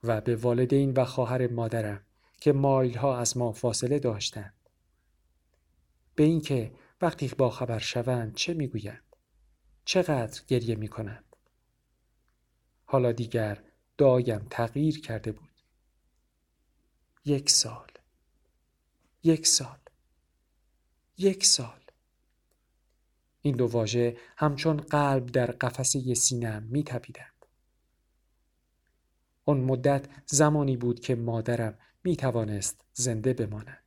و 0.02 0.20
به 0.20 0.36
والدین 0.36 0.92
و 0.96 1.04
خواهر 1.04 1.46
مادرم 1.46 2.04
که 2.40 2.52
مایل 2.52 2.96
ها 2.96 3.18
از 3.18 3.36
ما 3.36 3.52
فاصله 3.52 3.98
داشتند. 3.98 4.54
به 6.14 6.22
اینکه 6.22 6.72
وقتی 7.00 7.28
با 7.28 7.50
خبر 7.50 7.78
شوند 7.78 8.34
چه 8.34 8.54
می‌گویند 8.54 9.16
چقدر 9.84 10.42
گریه 10.46 10.74
می 10.74 10.88
کنند 10.88 11.36
حالا 12.84 13.12
دیگر 13.12 13.62
دایم 13.98 14.46
تغییر 14.50 15.00
کرده 15.00 15.32
بود 15.32 15.45
یک 17.26 17.50
سال 17.50 17.86
یک 19.22 19.46
سال 19.46 19.78
یک 21.18 21.46
سال 21.46 21.80
این 23.40 23.56
دو 23.56 23.66
واژه 23.66 24.16
همچون 24.36 24.76
قلب 24.76 25.26
در 25.26 25.46
قفسه 25.46 26.14
سینم 26.14 26.62
می 26.62 26.84
تپیدند. 26.84 27.46
آن 29.44 29.60
مدت 29.60 30.08
زمانی 30.26 30.76
بود 30.76 31.00
که 31.00 31.14
مادرم 31.14 31.78
می 32.04 32.16
توانست 32.16 32.84
زنده 32.92 33.32
بماند. 33.32 33.85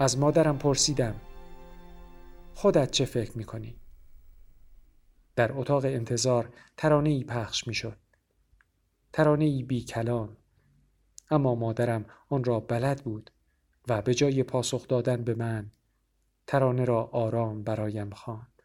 از 0.00 0.18
مادرم 0.18 0.58
پرسیدم 0.58 1.20
خودت 2.54 2.90
چه 2.90 3.04
فکر 3.04 3.38
می‌کنی؟ 3.38 3.80
در 5.36 5.52
اتاق 5.52 5.84
انتظار 5.84 6.52
ترانه 6.76 7.10
ای 7.10 7.24
پخش 7.24 7.66
می‌شد. 7.66 7.96
ترانه 9.12 9.44
ای 9.44 9.62
بی 9.62 9.84
کلام. 9.84 10.36
اما 11.30 11.54
مادرم 11.54 12.04
آن 12.28 12.44
را 12.44 12.60
بلد 12.60 13.04
بود 13.04 13.30
و 13.88 14.02
به 14.02 14.14
جای 14.14 14.42
پاسخ 14.42 14.88
دادن 14.88 15.24
به 15.24 15.34
من 15.34 15.70
ترانه 16.46 16.84
را 16.84 17.04
آرام 17.04 17.62
برایم 17.62 18.10
خواند. 18.10 18.62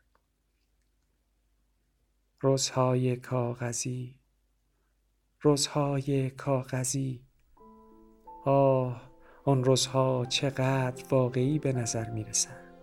روزهای 2.39 3.15
کاغذی 3.15 4.19
روزهای 5.41 6.29
کاغذی 6.29 7.25
آه 8.45 9.14
آن 9.47 9.63
روزها 9.63 10.25
چقدر 10.29 11.03
واقعی 11.12 11.60
به 11.60 11.73
نظر 11.73 12.10
می 12.10 12.23
رسند. 12.23 12.79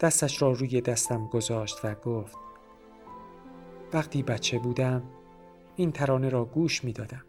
دستش 0.00 0.42
را 0.42 0.52
روی 0.52 0.80
دستم 0.80 1.26
گذاشت 1.26 1.84
و 1.84 1.94
گفت 1.94 2.36
وقتی 3.92 4.22
بچه 4.22 4.58
بودم 4.58 5.02
این 5.76 5.92
ترانه 5.92 6.28
را 6.28 6.44
گوش 6.44 6.84
می 6.84 6.92
دادم. 6.92 7.24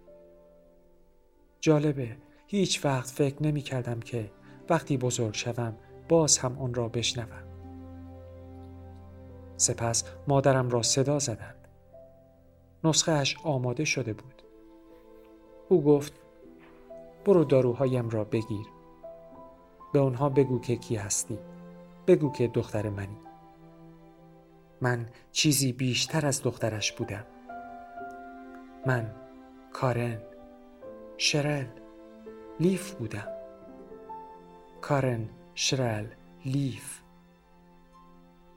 جالبه 1.60 2.18
هیچ 2.48 2.86
وقت 2.86 3.10
فکر 3.10 3.44
نمی 3.44 3.62
کردم 3.62 4.00
که 4.00 4.32
وقتی 4.70 4.98
بزرگ 4.98 5.34
شوم 5.34 5.78
باز 6.10 6.38
هم 6.38 6.60
آن 6.60 6.74
را 6.74 6.88
بشنوم. 6.88 7.44
سپس 9.58 10.04
مادرم 10.28 10.70
را 10.70 10.82
صدا 10.82 11.20
زدند. 11.20 11.68
نسخه 12.84 13.24
آماده 13.44 13.86
شده 13.86 14.14
بود. 14.14 14.42
او 15.70 15.84
گفت 15.84 16.29
برو 17.30 17.44
داروهایم 17.44 18.10
را 18.10 18.24
بگیر. 18.24 18.68
به 19.94 20.00
آنها 20.00 20.30
بگو 20.30 20.60
که 20.60 20.76
کی 20.76 20.96
هستی. 20.96 21.40
بگو 22.08 22.32
که 22.32 22.48
دختر 22.48 22.90
منی. 22.90 23.18
من 24.82 25.10
چیزی 25.32 25.74
بیشتر 25.74 26.26
از 26.26 26.44
دخترش 26.44 26.92
بودم. 26.92 27.26
من 28.86 29.16
کارن. 29.74 30.22
شرل. 31.18 31.66
لیف 32.60 32.94
بودم. 32.94 33.28
کارن 34.82 35.30
شرل 35.56 36.08
لیف. 36.46 37.00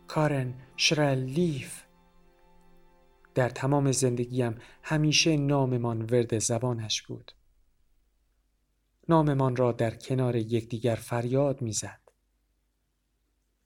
کارن 0.08 0.54
شرل 0.76 1.18
لیف. 1.18 1.82
در 3.34 3.48
تمام 3.48 3.92
زندگیم 3.92 4.54
همیشه 4.82 5.36
ناممان 5.36 6.02
ورد 6.02 6.38
زبانش 6.38 7.02
بود. 7.02 7.32
ناممان 9.12 9.56
را 9.56 9.72
در 9.72 9.94
کنار 9.96 10.36
یکدیگر 10.36 10.94
فریاد 10.94 11.62
می‌زد. 11.62 12.00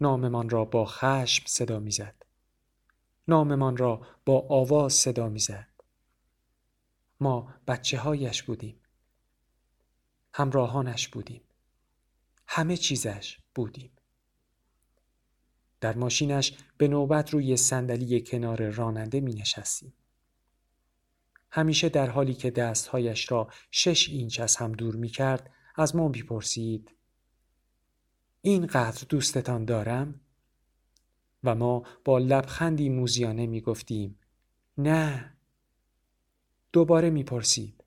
ناممان 0.00 0.48
را 0.48 0.64
با 0.64 0.84
خشم 0.84 1.44
صدا 1.46 1.78
می‌زد. 1.78 2.14
ناممان 3.28 3.76
را 3.76 4.06
با 4.24 4.46
آواز 4.48 4.92
صدا 4.92 5.28
می‌زد. 5.28 5.68
ما 7.20 7.54
بچه 7.66 7.98
هایش 7.98 8.42
بودیم. 8.42 8.80
همراهانش 10.34 11.08
بودیم. 11.08 11.42
همه 12.46 12.76
چیزش 12.76 13.38
بودیم. 13.54 13.92
در 15.80 15.96
ماشینش 15.96 16.58
به 16.78 16.88
نوبت 16.88 17.30
روی 17.30 17.56
صندلی 17.56 18.20
کنار 18.20 18.70
راننده 18.70 19.20
می 19.20 19.34
نشستیم. 19.34 19.92
همیشه 21.56 21.88
در 21.88 22.10
حالی 22.10 22.34
که 22.34 22.50
دستهایش 22.50 23.32
را 23.32 23.48
شش 23.70 24.08
اینچ 24.08 24.40
از 24.40 24.56
هم 24.56 24.72
دور 24.72 24.96
می 24.96 25.08
کرد 25.08 25.50
از 25.76 25.96
ما 25.96 26.08
بیپرسید 26.08 26.94
اینقدر 28.40 29.06
دوستتان 29.08 29.64
دارم؟ 29.64 30.20
و 31.44 31.54
ما 31.54 31.82
با 32.04 32.18
لبخندی 32.18 32.88
موزیانه 32.88 33.46
می 33.46 33.60
گفتیم 33.60 34.18
نه 34.78 35.36
دوباره 36.72 37.10
می 37.10 37.24
پرسید 37.24 37.84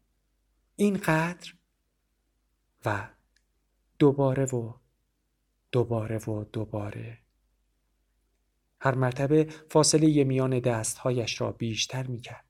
اینقدر؟ 0.75 1.53
و 2.85 3.09
دوباره 3.99 4.45
و 4.45 4.73
دوباره 5.71 6.17
و 6.17 6.43
دوباره 6.43 7.17
هر 8.81 8.95
مرتبه 8.95 9.43
فاصله 9.69 10.23
میان 10.23 10.59
دستهایش 10.59 11.41
را 11.41 11.51
بیشتر 11.51 12.07
می 12.07 12.21
کرد. 12.21 12.48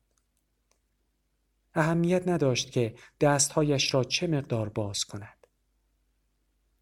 اهمیت 1.79 2.27
نداشت 2.27 2.71
که 2.71 2.95
دستهایش 3.21 3.93
را 3.93 4.03
چه 4.03 4.27
مقدار 4.27 4.69
باز 4.69 5.05
کند. 5.05 5.47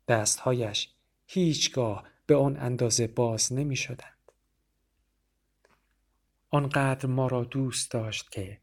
دستهایش 0.08 0.90
هیچگاه 1.28 2.04
به 2.26 2.36
آن 2.36 2.58
اندازه 2.58 3.08
باز 3.08 3.54
نمی 3.54 3.76
شدند. 3.76 4.32
آنقدر 6.50 7.06
ما 7.06 7.28
را 7.28 7.44
دوست 7.44 7.92
داشت 7.92 8.32
که 8.32 8.62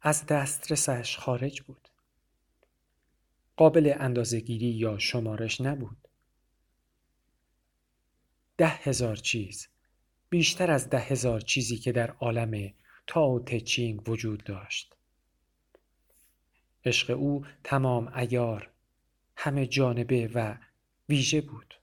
از 0.00 0.26
دسترسش 0.26 1.18
خارج 1.18 1.62
بود. 1.62 1.88
قابل 3.56 3.94
اندازهگیری 3.98 4.70
یا 4.70 4.98
شمارش 4.98 5.60
نبود. 5.60 6.08
ده 8.56 8.68
هزار 8.68 9.16
چیز 9.16 9.68
بیشتر 10.28 10.70
از 10.70 10.90
ده 10.90 10.98
هزار 10.98 11.40
چیزی 11.40 11.76
که 11.76 11.92
در 11.92 12.10
عالم 12.10 12.74
تاو 13.06 13.40
تچینگ 13.40 14.08
وجود 14.08 14.44
داشت. 14.44 14.96
عشق 16.84 17.10
او 17.10 17.44
تمام 17.64 18.12
ایار 18.16 18.70
همه 19.36 19.66
جانبه 19.66 20.30
و 20.34 20.56
ویژه 21.08 21.40
بود 21.40 21.74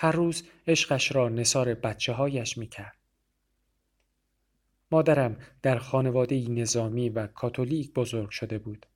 هر 0.00 0.12
روز 0.12 0.42
عشقش 0.66 1.12
را 1.12 1.28
نصار 1.28 1.74
بچه 1.74 2.12
هایش 2.12 2.58
می 2.58 2.66
کرد. 2.66 2.96
مادرم 4.90 5.36
در 5.62 5.78
خانواده 5.78 6.48
نظامی 6.48 7.08
و 7.08 7.26
کاتولیک 7.26 7.92
بزرگ 7.92 8.30
شده 8.30 8.58
بود. 8.58 8.86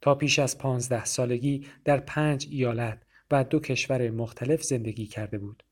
تا 0.00 0.14
پیش 0.14 0.38
از 0.38 0.58
پانزده 0.58 1.04
سالگی 1.04 1.66
در 1.84 2.00
پنج 2.00 2.48
ایالت 2.50 3.02
و 3.30 3.44
دو 3.44 3.60
کشور 3.60 4.10
مختلف 4.10 4.62
زندگی 4.62 5.06
کرده 5.06 5.38
بود. 5.38 5.62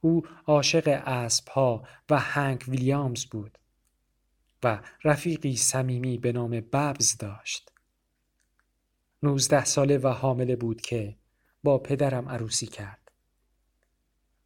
او 0.00 0.22
عاشق 0.46 1.02
اسبها 1.06 1.84
و 2.10 2.18
هنگ 2.18 2.64
ویلیامز 2.68 3.24
بود 3.24 3.58
و 4.62 4.82
رفیقی 5.04 5.56
صمیمی 5.56 6.18
به 6.18 6.32
نام 6.32 6.50
ببز 6.50 7.16
داشت. 7.16 7.72
نوزده 9.22 9.64
ساله 9.64 9.98
و 9.98 10.08
حامله 10.08 10.56
بود 10.56 10.80
که 10.80 11.16
با 11.62 11.78
پدرم 11.78 12.28
عروسی 12.28 12.66
کرد. 12.66 13.12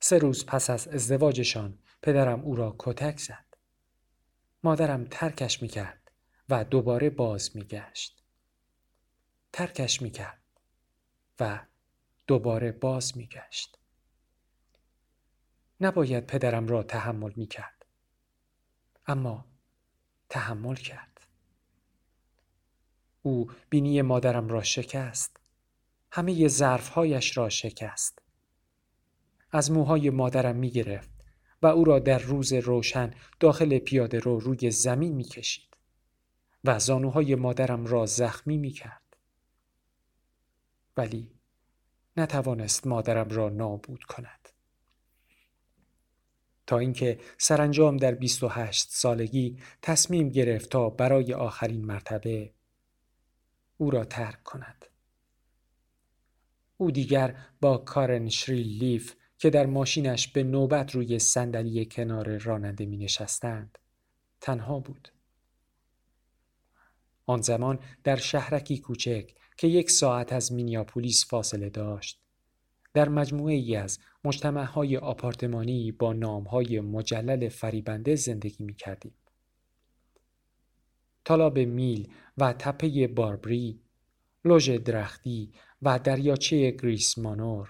سه 0.00 0.18
روز 0.18 0.46
پس 0.46 0.70
از 0.70 0.88
ازدواجشان 0.88 1.78
پدرم 2.02 2.40
او 2.40 2.56
را 2.56 2.76
کتک 2.78 3.18
زد. 3.18 3.44
مادرم 4.62 5.04
ترکش 5.04 5.62
می‌کرد 5.62 6.10
و 6.48 6.64
دوباره 6.64 7.10
باز 7.10 7.56
میگشت. 7.56 8.22
ترکش 9.52 10.02
می‌کرد 10.02 10.42
و 11.40 11.66
دوباره 12.26 12.72
باز 12.72 13.16
میگشت. 13.16 13.78
نباید 15.80 16.26
پدرم 16.26 16.66
را 16.66 16.82
تحمل 16.82 17.32
می‌کرد. 17.36 17.86
اما 19.06 19.51
تحمل 20.32 20.74
کرد. 20.74 21.20
او 23.22 23.50
بینی 23.70 24.02
مادرم 24.02 24.48
را 24.48 24.62
شکست. 24.62 25.40
همه 26.12 26.48
ظرفهایش 26.48 27.36
را 27.36 27.48
شکست. 27.48 28.22
از 29.50 29.70
موهای 29.70 30.10
مادرم 30.10 30.56
می 30.56 30.70
گرفت 30.70 31.10
و 31.62 31.66
او 31.66 31.84
را 31.84 31.98
در 31.98 32.18
روز 32.18 32.52
روشن 32.52 33.14
داخل 33.40 33.78
پیاده 33.78 34.18
رو 34.18 34.40
روی 34.40 34.70
زمین 34.70 35.14
می 35.14 35.24
کشید 35.24 35.76
و 36.64 36.78
زانوهای 36.78 37.34
مادرم 37.34 37.86
را 37.86 38.06
زخمی 38.06 38.56
می 38.56 38.70
کرد. 38.70 39.16
ولی 40.96 41.30
نتوانست 42.16 42.86
مادرم 42.86 43.28
را 43.28 43.48
نابود 43.48 44.04
کند. 44.04 44.41
تا 46.72 46.78
اینکه 46.78 47.18
سرانجام 47.38 47.96
در 47.96 48.14
28 48.14 48.86
سالگی 48.90 49.58
تصمیم 49.82 50.28
گرفت 50.28 50.70
تا 50.70 50.90
برای 50.90 51.34
آخرین 51.34 51.84
مرتبه 51.84 52.52
او 53.76 53.90
را 53.90 54.04
ترک 54.04 54.42
کند. 54.42 54.84
او 56.76 56.90
دیگر 56.90 57.36
با 57.60 57.78
کارن 57.78 58.28
شریل 58.28 58.78
لیف 58.78 59.14
که 59.38 59.50
در 59.50 59.66
ماشینش 59.66 60.28
به 60.28 60.42
نوبت 60.42 60.94
روی 60.94 61.18
صندلی 61.18 61.84
کنار 61.86 62.38
راننده 62.38 62.86
می 62.86 62.96
نشستند 62.96 63.78
تنها 64.40 64.80
بود. 64.80 65.08
آن 67.26 67.40
زمان 67.40 67.78
در 68.04 68.16
شهرکی 68.16 68.78
کوچک 68.78 69.34
که 69.56 69.66
یک 69.66 69.90
ساعت 69.90 70.32
از 70.32 70.52
مینیاپولیس 70.52 71.26
فاصله 71.26 71.70
داشت 71.70 72.20
در 72.94 73.08
مجموعه 73.08 73.54
ای 73.54 73.76
از 73.76 73.98
مجتمع 74.24 74.64
های 74.64 74.96
آپارتمانی 74.96 75.92
با 75.92 76.12
نام 76.12 76.44
های 76.44 76.80
مجلل 76.80 77.48
فریبنده 77.48 78.14
زندگی 78.16 78.64
می 78.64 78.74
کردیم. 78.74 79.14
تالاب 81.24 81.58
میل 81.58 82.12
و 82.38 82.52
تپه 82.52 83.08
باربری، 83.08 83.80
لوژ 84.44 84.70
درختی 84.70 85.52
و 85.82 85.98
دریاچه 85.98 86.70
گریس 86.70 87.18
مانور. 87.18 87.68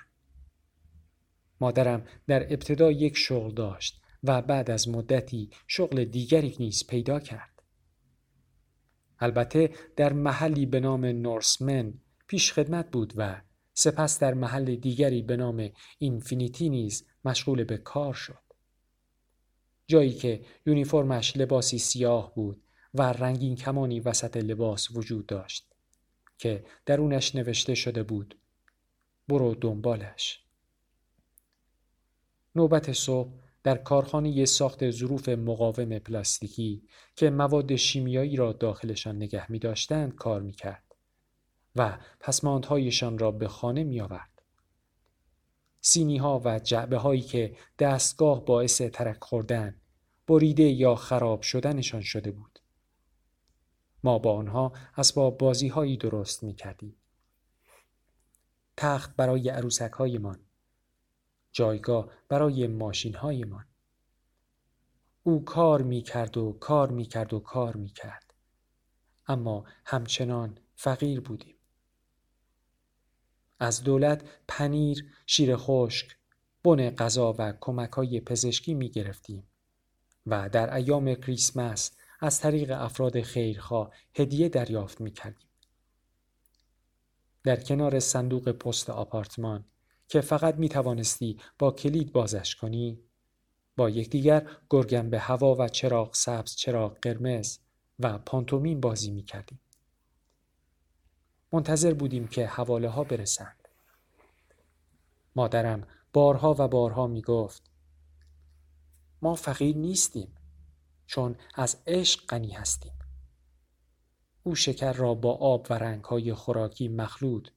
مادرم 1.61 2.07
در 2.27 2.53
ابتدا 2.53 2.91
یک 2.91 3.17
شغل 3.17 3.55
داشت 3.55 4.03
و 4.23 4.43
بعد 4.43 4.71
از 4.71 4.89
مدتی 4.89 5.51
شغل 5.67 6.05
دیگری 6.05 6.57
نیز 6.59 6.87
پیدا 6.87 7.21
کرد. 7.21 7.63
البته 9.19 9.75
در 9.97 10.13
محلی 10.13 10.67
به 10.67 10.81
نام 10.81 11.05
نورسمن 11.05 11.95
پیش 12.27 12.53
خدمت 12.53 12.91
بود 12.91 13.13
و 13.17 13.41
سپس 13.75 14.19
در 14.19 14.35
محل 14.35 14.77
دیگری 14.77 15.23
به 15.23 15.37
نام 15.37 15.71
اینفینیتی 15.99 16.69
نیز 16.69 17.07
مشغول 17.25 17.65
به 17.65 17.77
کار 17.77 18.15
شد. 18.15 18.43
جایی 19.87 20.13
که 20.13 20.45
یونیفرمش 20.67 21.37
لباسی 21.37 21.79
سیاه 21.79 22.35
بود 22.35 22.63
و 22.95 23.03
رنگین 23.03 23.57
کمانی 23.57 24.01
وسط 24.01 24.37
لباس 24.37 24.91
وجود 24.91 25.27
داشت 25.27 25.67
که 26.39 26.65
درونش 26.87 27.35
نوشته 27.35 27.75
شده 27.75 28.03
بود 28.03 28.39
برو 29.29 29.55
دنبالش 29.55 30.43
نوبت 32.55 32.93
صبح 32.93 33.33
در 33.63 33.77
کارخانه 33.77 34.45
ساخت 34.45 34.91
ظروف 34.91 35.29
مقاوم 35.29 35.99
پلاستیکی 35.99 36.83
که 37.17 37.31
مواد 37.31 37.77
شیمیایی 37.77 38.37
را 38.37 38.53
داخلشان 38.53 39.17
نگه 39.17 39.53
می 39.53 39.59
داشتند 39.59 40.15
کار 40.15 40.43
می 40.43 40.53
کرد 40.53 40.82
و 41.77 41.99
پسماندهایشان 42.21 43.19
را 43.19 43.31
به 43.31 43.49
خانه 43.49 43.85
می 43.85 44.01
آورد. 44.01 44.43
سینی 45.81 46.17
ها 46.17 46.43
و 46.45 46.59
جعبه 46.59 46.99
هایی 46.99 47.23
که 47.23 47.57
دستگاه 47.79 48.45
باعث 48.45 48.83
ترک 48.83 49.25
خوردن، 49.25 49.81
بریده 50.27 50.63
یا 50.63 50.95
خراب 50.95 51.43
شدنشان 51.43 52.01
شده 52.01 52.31
بود. 52.31 52.59
ما 54.05 54.19
با 54.19 54.37
آنها 54.37 54.73
اسباب 54.97 55.39
بازی 55.39 55.69
هایی 55.69 55.97
درست 55.97 56.43
می 56.43 56.55
کردیم. 56.55 56.97
تخت 58.77 59.17
برای 59.17 59.49
عروسک 59.49 59.93
هایمان. 59.93 60.39
جایگاه 61.53 62.09
برای 62.29 62.67
ماشین 62.67 63.15
هایمان. 63.15 63.65
او 65.23 65.45
کار 65.45 65.83
می 65.83 66.03
کرد 66.03 66.37
و 66.37 66.53
کار 66.53 66.91
می 66.91 67.05
کرد 67.05 67.35
و 67.35 67.41
کار 67.41 67.77
می 67.77 67.89
کرد. 67.89 68.35
اما 69.27 69.65
همچنان 69.85 70.59
فقیر 70.75 71.21
بودیم. 71.21 71.52
از 73.63 73.83
دولت 73.83 74.25
پنیر، 74.49 75.07
شیر 75.27 75.57
خشک، 75.57 76.17
بن 76.65 76.91
غذا 76.91 77.35
و 77.39 77.53
کمک 77.61 77.91
های 77.91 78.21
پزشکی 78.21 78.75
می 78.75 78.91
گرفتیم 78.91 79.47
و 80.27 80.49
در 80.49 80.75
ایام 80.75 81.15
کریسمس 81.15 81.91
از 82.21 82.41
طریق 82.41 82.71
افراد 82.71 83.21
خیرخواه 83.21 83.91
هدیه 84.15 84.49
دریافت 84.49 85.01
می 85.01 85.11
کردیم. 85.11 85.49
در 87.45 87.61
کنار 87.61 88.01
صندوق 88.01 88.53
پست 88.53 88.91
آپارتمان 88.91 89.65
که 90.09 90.21
فقط 90.21 90.55
می 90.55 90.69
توانستی 90.69 91.39
با 91.59 91.71
کلید 91.71 92.13
بازش 92.13 92.57
کنی 92.57 93.01
با 93.77 93.91
یکدیگر 93.91 94.47
گرگم 94.71 95.11
به 95.11 95.19
هوا 95.19 95.57
و 95.59 95.69
چراغ 95.69 96.15
سبز 96.15 96.55
چراغ 96.57 96.99
قرمز 97.03 97.59
و 97.99 98.19
پانتومین 98.19 98.81
بازی 98.81 99.11
می 99.11 99.23
کردیم. 99.23 99.61
منتظر 101.53 101.95
بودیم 101.95 102.29
که 102.29 102.47
حواله 102.47 102.89
ها 102.89 103.05
برسند. 103.05 103.69
مادرم 105.37 105.87
بارها 106.13 106.57
و 106.59 106.69
بارها 106.69 107.07
می 107.07 107.23
گفت 107.23 107.71
ما 109.23 109.35
فقیر 109.35 109.77
نیستیم. 109.77 110.35
چون 111.07 111.37
از 111.55 111.83
عشق 111.87 112.27
غنی 112.27 112.51
هستیم. 112.51 112.93
او 114.43 114.55
شکر 114.55 114.93
را 114.93 115.15
با 115.15 115.33
آب 115.33 115.67
و 115.71 115.75
رنگهای 115.75 116.35
خوراکی 116.35 116.89
مخلوط 116.89 117.49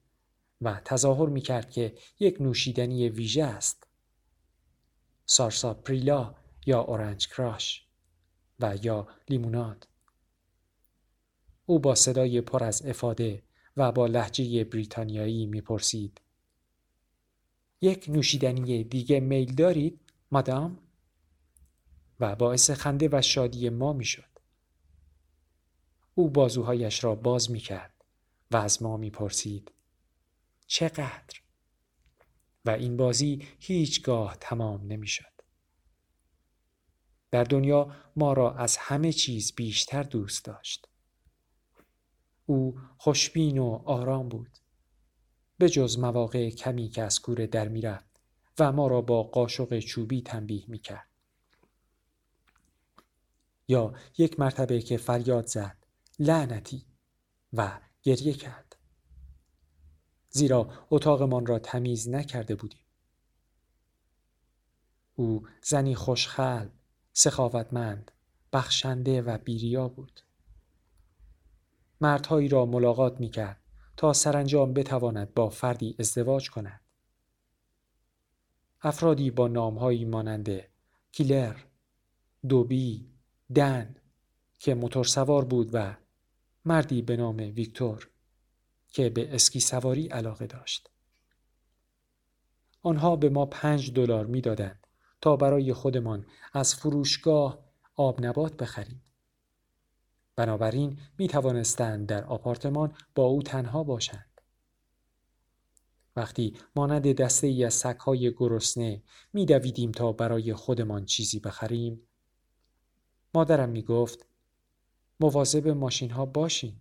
و 0.60 0.80
تظاهر 0.84 1.28
می 1.28 1.40
کرد 1.40 1.70
که 1.70 1.94
یک 2.20 2.40
نوشیدنی 2.40 3.08
ویژه 3.08 3.44
است. 3.44 3.86
سارسا 5.26 5.74
پریلا 5.74 6.34
یا 6.66 6.80
اورنج 6.80 7.28
کراش 7.28 7.86
و 8.60 8.76
یا 8.82 9.08
لیموناد. 9.28 9.88
او 11.66 11.78
با 11.78 11.94
صدای 11.94 12.40
پر 12.40 12.64
از 12.64 12.86
افاده 12.86 13.42
و 13.76 13.92
با 13.92 14.06
لحجه 14.06 14.64
بریتانیایی 14.64 15.46
می‌پرسید 15.46 16.20
یک 17.80 18.04
نوشیدنی 18.08 18.84
دیگه 18.84 19.20
میل 19.20 19.54
دارید 19.54 20.00
مادام؟ 20.30 20.78
و 22.20 22.36
باعث 22.36 22.70
خنده 22.70 23.08
و 23.12 23.22
شادی 23.22 23.68
ما 23.68 23.92
می‌شد. 23.92 24.38
او 26.14 26.30
بازوهایش 26.30 27.04
را 27.04 27.14
باز 27.14 27.50
می 27.50 27.60
کرد 27.60 28.04
و 28.50 28.56
از 28.56 28.82
ما 28.82 28.96
می 28.96 29.10
پرسید 29.10 29.72
چقدر؟ 30.66 31.40
و 32.64 32.70
این 32.70 32.96
بازی 32.96 33.48
هیچگاه 33.58 34.36
تمام 34.40 34.86
نمی 34.86 35.06
شد. 35.06 35.32
در 37.30 37.44
دنیا 37.44 37.96
ما 38.16 38.32
را 38.32 38.54
از 38.54 38.76
همه 38.76 39.12
چیز 39.12 39.54
بیشتر 39.54 40.02
دوست 40.02 40.44
داشت. 40.44 40.88
او 42.46 42.78
خوشبین 42.98 43.58
و 43.58 43.82
آرام 43.84 44.28
بود. 44.28 44.58
به 45.58 45.68
جز 45.68 45.98
مواقع 45.98 46.50
کمی 46.50 46.88
که 46.88 47.02
از 47.02 47.20
کوره 47.20 47.46
در 47.46 47.68
می 47.68 47.80
رفت 47.80 48.20
و 48.58 48.72
ما 48.72 48.86
را 48.86 49.00
با 49.00 49.22
قاشق 49.22 49.78
چوبی 49.78 50.22
تنبیه 50.22 50.64
می 50.68 50.78
کرد. 50.78 51.08
یا 53.68 53.94
یک 54.18 54.40
مرتبه 54.40 54.82
که 54.82 54.96
فریاد 54.96 55.46
زد 55.46 55.76
لعنتی 56.18 56.86
و 57.52 57.80
گریه 58.02 58.32
کرد 58.32 58.76
زیرا 60.30 60.86
اتاقمان 60.90 61.46
را 61.46 61.58
تمیز 61.58 62.08
نکرده 62.08 62.54
بودیم 62.54 62.84
او 65.14 65.48
زنی 65.62 65.94
خوشخل 65.94 66.68
سخاوتمند 67.12 68.10
بخشنده 68.52 69.22
و 69.22 69.38
بیریا 69.38 69.88
بود 69.88 70.20
مردهایی 72.00 72.48
را 72.48 72.66
ملاقات 72.66 73.20
می 73.20 73.28
کرد 73.28 73.60
تا 73.96 74.12
سرانجام 74.12 74.72
بتواند 74.74 75.34
با 75.34 75.48
فردی 75.48 75.96
ازدواج 75.98 76.50
کند 76.50 76.80
افرادی 78.82 79.30
با 79.30 79.48
نامهایی 79.48 80.04
مانند 80.04 80.62
کیلر، 81.12 81.56
دوبی، 82.48 83.10
دن 83.54 83.96
که 84.58 84.74
موتورسوار 84.74 85.44
بود 85.44 85.70
و 85.72 85.96
مردی 86.64 87.02
به 87.02 87.16
نام 87.16 87.36
ویکتور 87.36 88.08
که 88.88 89.10
به 89.10 89.34
اسکی 89.34 89.60
سواری 89.60 90.06
علاقه 90.06 90.46
داشت. 90.46 90.90
آنها 92.82 93.16
به 93.16 93.28
ما 93.28 93.46
پنج 93.46 93.92
دلار 93.92 94.26
می‌دادند 94.26 94.86
تا 95.20 95.36
برای 95.36 95.72
خودمان 95.72 96.26
از 96.52 96.74
فروشگاه 96.74 97.58
آب 97.94 98.24
نبات 98.24 98.56
بخریم. 98.56 99.02
بنابراین 100.36 100.98
می 101.18 101.28
توانستند 101.28 102.08
در 102.08 102.24
آپارتمان 102.24 102.94
با 103.14 103.24
او 103.24 103.42
تنها 103.42 103.84
باشند. 103.84 104.40
وقتی 106.16 106.56
مانند 106.76 107.12
دسته 107.12 107.46
ای 107.46 107.64
از 107.64 107.74
سکهای 107.74 108.34
گرسنه 108.36 109.02
می 109.32 109.46
دویدیم 109.46 109.92
تا 109.92 110.12
برای 110.12 110.54
خودمان 110.54 111.04
چیزی 111.04 111.40
بخریم 111.40 112.02
مادرم 113.34 113.68
می 113.68 113.82
گفت 113.82 114.26
مواظب 115.20 115.68
ماشین 115.68 116.10
ها 116.10 116.26
باشین. 116.26 116.80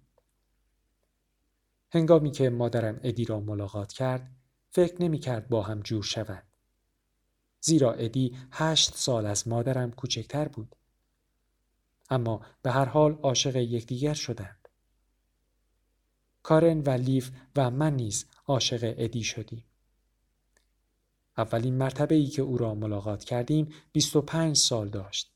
هنگامی 1.91 2.32
که 2.32 2.50
مادرم 2.50 3.00
ادی 3.04 3.26
را 3.26 3.39
ملاقات 3.39 3.94
کرد 3.94 4.32
فکر 4.70 5.02
نمی 5.02 5.20
کرد 5.20 5.50
با 5.50 5.62
هم 5.62 5.80
جور 5.80 6.04
شوند. 6.04 6.48
زیرا 7.62 7.94
ادی 7.94 8.38
هشت 8.52 8.96
سال 8.96 9.26
از 9.26 9.48
مادرم 9.48 9.91
کوچکتر 9.91 10.48
بود. 10.48 10.76
اما 12.10 12.46
به 12.62 12.72
هر 12.72 12.86
حال 12.86 13.13
عاشق 13.13 13.56
یکدیگر 13.56 14.13
شدند. 14.13 14.68
کارن 16.44 16.82
و 16.82 16.89
لیف 16.89 17.32
و 17.56 17.72
من 17.72 17.96
نیز 17.96 18.26
عاشق 18.48 18.94
ادی 18.98 19.24
شدیم. 19.24 19.65
اولین 21.38 21.78
مرتبه 21.78 22.15
ای 22.15 22.28
که 22.28 22.41
او 22.41 22.58
را 22.58 22.76
ملاقات 22.76 23.24
کردیم 23.24 23.74
25 23.91 24.58
سال 24.58 24.89
داشت 24.89 25.32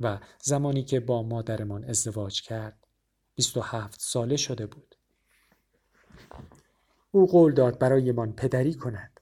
و 0.00 0.18
زمانی 0.42 0.82
که 0.82 1.00
با 1.00 1.22
مادرمان 1.22 1.84
ازدواج 1.84 2.42
کرد 2.42 2.86
27 3.34 4.00
ساله 4.00 4.36
شده 4.36 4.66
بود. 4.66 4.94
او 7.10 7.26
قول 7.26 7.54
داد 7.54 7.78
برایمان 7.78 8.32
پدری 8.32 8.74
کند. 8.74 9.20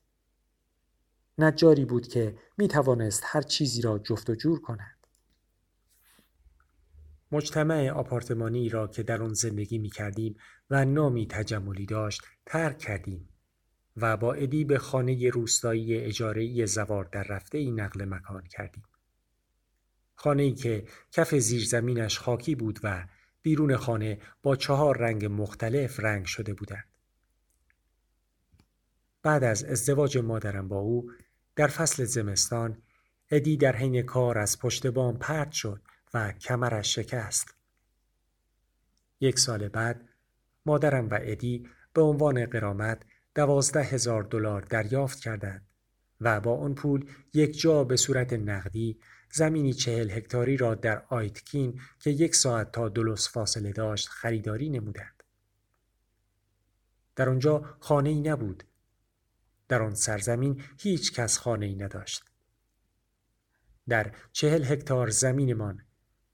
نجاری 1.38 1.84
بود 1.84 2.08
که 2.08 2.38
می 2.58 2.68
توانست 2.68 3.22
هر 3.26 3.42
چیزی 3.42 3.82
را 3.82 3.98
جفت 3.98 4.30
و 4.30 4.34
جور 4.34 4.60
کند. 4.60 4.97
مجتمع 7.32 7.90
آپارتمانی 7.90 8.68
را 8.68 8.86
که 8.86 9.02
در 9.02 9.22
آن 9.22 9.34
زندگی 9.34 9.78
می 9.78 9.90
کردیم 9.90 10.36
و 10.70 10.84
نامی 10.84 11.26
تجملی 11.26 11.86
داشت 11.86 12.22
ترک 12.46 12.78
کردیم 12.78 13.28
و 13.96 14.16
با 14.16 14.34
ادی 14.34 14.64
به 14.64 14.78
خانه 14.78 15.30
روستایی 15.30 15.96
اجاره 15.96 16.66
زوار 16.66 17.04
در 17.04 17.22
رفته 17.22 17.58
ای 17.58 17.70
نقل 17.70 18.04
مکان 18.04 18.42
کردیم. 18.42 18.84
خانه 20.14 20.42
ای 20.42 20.52
که 20.52 20.84
کف 21.12 21.34
زیرزمینش 21.34 22.18
خاکی 22.18 22.54
بود 22.54 22.80
و 22.82 23.06
بیرون 23.42 23.76
خانه 23.76 24.18
با 24.42 24.56
چهار 24.56 24.98
رنگ 24.98 25.24
مختلف 25.24 26.00
رنگ 26.00 26.24
شده 26.24 26.54
بودند. 26.54 26.84
بعد 29.22 29.44
از 29.44 29.64
ازدواج 29.64 30.18
مادرم 30.18 30.68
با 30.68 30.78
او 30.78 31.10
در 31.56 31.66
فصل 31.66 32.04
زمستان 32.04 32.82
ادی 33.30 33.56
در 33.56 33.76
حین 33.76 34.02
کار 34.02 34.38
از 34.38 34.58
پشت 34.58 34.86
بام 34.86 35.18
پرت 35.18 35.52
شد 35.52 35.82
و 36.14 36.32
کمرش 36.32 36.94
شکست. 36.94 37.54
یک 39.20 39.38
سال 39.38 39.68
بعد 39.68 40.08
مادرم 40.66 41.08
و 41.08 41.18
ادی 41.22 41.68
به 41.92 42.02
عنوان 42.02 42.46
قرامت 42.46 43.02
دوازده 43.34 43.82
هزار 43.82 44.22
دلار 44.22 44.60
دریافت 44.60 45.20
کردند 45.20 45.66
و 46.20 46.40
با 46.40 46.56
آن 46.56 46.74
پول 46.74 47.10
یک 47.34 47.60
جا 47.60 47.84
به 47.84 47.96
صورت 47.96 48.32
نقدی 48.32 49.00
زمینی 49.32 49.72
چهل 49.72 50.10
هکتاری 50.10 50.56
را 50.56 50.74
در 50.74 51.02
آیتکین 51.08 51.80
که 52.00 52.10
یک 52.10 52.34
ساعت 52.34 52.72
تا 52.72 52.88
دلوس 52.88 53.28
فاصله 53.28 53.72
داشت 53.72 54.08
خریداری 54.08 54.70
نمودند. 54.70 55.22
در 57.16 57.28
آنجا 57.28 57.76
خانه 57.80 58.10
ای 58.10 58.20
نبود. 58.20 58.64
در 59.68 59.82
آن 59.82 59.94
سرزمین 59.94 60.62
هیچ 60.78 61.12
کس 61.12 61.38
خانه 61.38 61.66
ای 61.66 61.74
نداشت. 61.74 62.24
در 63.88 64.14
چهل 64.32 64.64
هکتار 64.64 65.10
زمینمان 65.10 65.82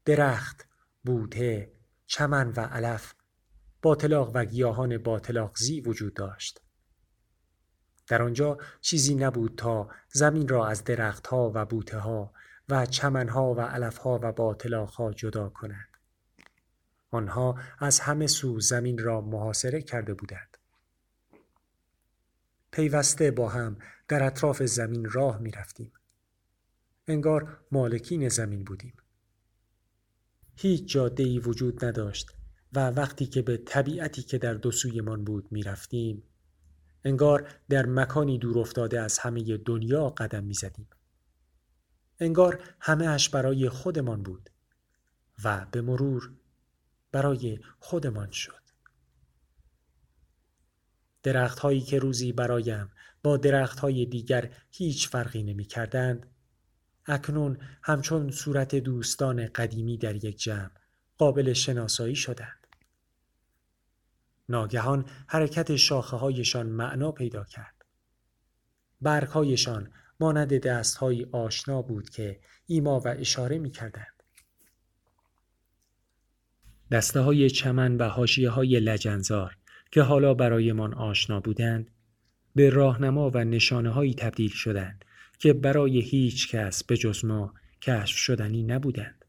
درخت، 0.04 0.66
بوته، 1.04 1.72
چمن 2.06 2.48
و 2.48 2.60
علف 2.60 3.14
باطلاق 3.82 4.30
و 4.34 4.44
گیاهان 4.44 4.98
باطلاقزی 4.98 5.80
وجود 5.80 6.14
داشت. 6.14 6.60
در 8.06 8.22
آنجا 8.22 8.58
چیزی 8.80 9.14
نبود 9.14 9.58
تا 9.58 9.90
زمین 10.12 10.48
را 10.48 10.66
از 10.66 10.84
درختها 10.84 11.52
و 11.54 11.66
بوته 11.66 11.98
ها 11.98 12.32
و 12.68 12.86
چمنها 12.86 13.54
و 13.54 13.60
علفها 13.60 14.20
و 14.22 14.32
باطلاقها 14.32 15.12
جدا 15.12 15.48
کند. 15.48 15.88
آنها 17.10 17.58
از 17.78 18.00
همه 18.00 18.26
سو 18.26 18.60
زمین 18.60 18.98
را 18.98 19.20
محاصره 19.20 19.82
کرده 19.82 20.14
بودند. 20.14 20.56
پیوسته 22.70 23.30
با 23.30 23.48
هم 23.48 23.78
در 24.08 24.22
اطراف 24.22 24.62
زمین 24.62 25.10
راه 25.10 25.38
می 25.38 25.50
رفتیم. 25.50 25.92
انگار 27.06 27.60
مالکین 27.72 28.28
زمین 28.28 28.64
بودیم. 28.64 29.03
هیچ 30.56 30.92
جاده 30.92 31.22
ای 31.22 31.38
وجود 31.38 31.84
نداشت 31.84 32.30
و 32.72 32.90
وقتی 32.90 33.26
که 33.26 33.42
به 33.42 33.56
طبیعتی 33.56 34.22
که 34.22 34.38
در 34.38 34.54
دو 34.54 34.70
سویمان 34.70 35.24
بود 35.24 35.52
می 35.52 35.62
رفتیم 35.62 36.22
انگار 37.04 37.48
در 37.68 37.86
مکانی 37.86 38.38
دور 38.38 38.58
افتاده 38.58 39.00
از 39.00 39.18
همه 39.18 39.56
دنیا 39.56 40.10
قدم 40.10 40.44
می 40.44 40.54
زدیم. 40.54 40.88
انگار 42.20 42.62
همه 42.80 43.06
اش 43.06 43.28
برای 43.28 43.68
خودمان 43.68 44.22
بود 44.22 44.50
و 45.44 45.66
به 45.72 45.80
مرور 45.80 46.32
برای 47.12 47.58
خودمان 47.78 48.30
شد. 48.30 48.64
درخت 51.22 51.58
هایی 51.58 51.80
که 51.80 51.98
روزی 51.98 52.32
برایم 52.32 52.90
با 53.22 53.36
درخت 53.36 53.78
های 53.78 54.06
دیگر 54.06 54.54
هیچ 54.70 55.08
فرقی 55.08 55.42
نمی 55.42 55.64
کردند 55.64 56.26
اکنون 57.06 57.58
همچون 57.82 58.30
صورت 58.30 58.74
دوستان 58.74 59.46
قدیمی 59.46 59.98
در 59.98 60.24
یک 60.24 60.38
جمع 60.38 60.70
قابل 61.18 61.52
شناسایی 61.52 62.14
شدند. 62.14 62.66
ناگهان 64.48 65.04
حرکت 65.26 65.76
شاخه 65.76 66.16
هایشان 66.16 66.66
معنا 66.66 67.12
پیدا 67.12 67.44
کرد. 67.44 67.84
برگ 69.00 69.28
هایشان 69.28 69.90
مانند 70.20 70.54
دست 70.54 70.96
های 70.96 71.26
آشنا 71.32 71.82
بود 71.82 72.10
که 72.10 72.40
ایما 72.66 73.00
و 73.00 73.08
اشاره 73.08 73.58
می 73.58 73.70
کردند. 73.70 74.22
دسته 76.90 77.20
های 77.20 77.50
چمن 77.50 77.96
و 77.96 78.08
حاشیه 78.08 78.50
های 78.50 78.80
لجنزار 78.80 79.56
که 79.90 80.02
حالا 80.02 80.34
برایمان 80.34 80.94
آشنا 80.94 81.40
بودند 81.40 81.90
به 82.54 82.70
راهنما 82.70 83.30
و 83.30 83.44
نشانه 83.44 83.90
هایی 83.90 84.14
تبدیل 84.14 84.50
شدند 84.50 85.04
که 85.44 85.52
برای 85.52 86.00
هیچ 86.00 86.48
کس 86.48 86.85
به 86.85 86.96
جز 86.96 87.24
ما 87.24 87.54
کشف 87.83 88.16
شدنی 88.16 88.62
نبودند. 88.62 89.24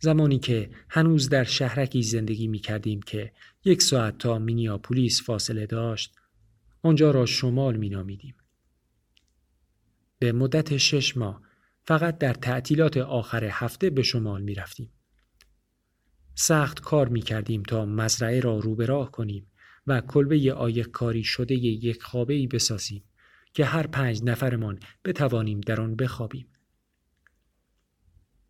زمانی 0.00 0.38
که 0.38 0.70
هنوز 0.88 1.28
در 1.28 1.44
شهرکی 1.44 2.02
زندگی 2.02 2.46
می 2.46 2.58
کردیم 2.58 3.02
که 3.02 3.32
یک 3.64 3.82
ساعت 3.82 4.18
تا 4.18 4.38
مینیاپولیس 4.38 5.22
فاصله 5.22 5.66
داشت 5.66 6.14
آنجا 6.82 7.10
را 7.10 7.26
شمال 7.26 7.76
می 7.76 7.88
نامیدیم. 7.88 8.34
به 10.18 10.32
مدت 10.32 10.76
شش 10.76 11.16
ماه 11.16 11.42
فقط 11.84 12.18
در 12.18 12.34
تعطیلات 12.34 12.96
آخر 12.96 13.44
هفته 13.44 13.90
به 13.90 14.02
شمال 14.02 14.42
می 14.42 14.54
رفتیم. 14.54 14.90
سخت 16.34 16.80
کار 16.80 17.08
می 17.08 17.20
کردیم 17.20 17.62
تا 17.62 17.86
مزرعه 17.86 18.40
را 18.40 18.58
رو 18.58 18.74
به 18.74 18.86
راه 18.86 19.10
کنیم 19.10 19.46
و 19.86 20.00
کلبه 20.00 20.52
آیک 20.52 20.86
کاری 20.86 21.24
شده 21.24 21.54
یک 21.54 22.02
خوابه 22.02 22.34
ای 22.34 22.46
بسازیم 22.46 23.04
که 23.52 23.64
هر 23.64 23.86
پنج 23.86 24.22
نفرمان 24.24 24.78
بتوانیم 25.04 25.60
در 25.60 25.80
آن 25.80 25.96
بخوابیم. 25.96 26.46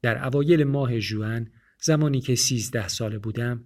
در 0.03 0.27
اوایل 0.27 0.65
ماه 0.65 1.01
جوان 1.01 1.51
زمانی 1.81 2.21
که 2.21 2.35
سیزده 2.35 2.88
ساله 2.88 3.19
بودم 3.19 3.65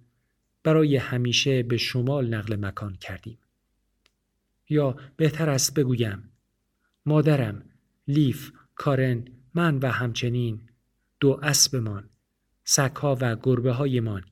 برای 0.63 0.97
همیشه 0.97 1.63
به 1.63 1.77
شمال 1.77 2.33
نقل 2.33 2.55
مکان 2.65 2.95
کردیم. 2.95 3.39
یا 4.69 4.95
بهتر 5.17 5.49
است 5.49 5.73
بگویم 5.73 6.31
مادرم، 7.05 7.69
لیف، 8.07 8.51
کارن، 8.75 9.25
من 9.53 9.77
و 9.77 9.91
همچنین 9.91 10.69
دو 11.19 11.39
اسبمان، 11.43 12.09
سکها 12.63 13.17
و 13.21 13.35
گربه 13.35 13.71
هایمان 13.71 14.23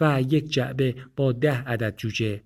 و 0.00 0.22
یک 0.28 0.52
جعبه 0.52 1.06
با 1.16 1.32
ده 1.32 1.58
عدد 1.58 1.96
جوجه 1.96 2.42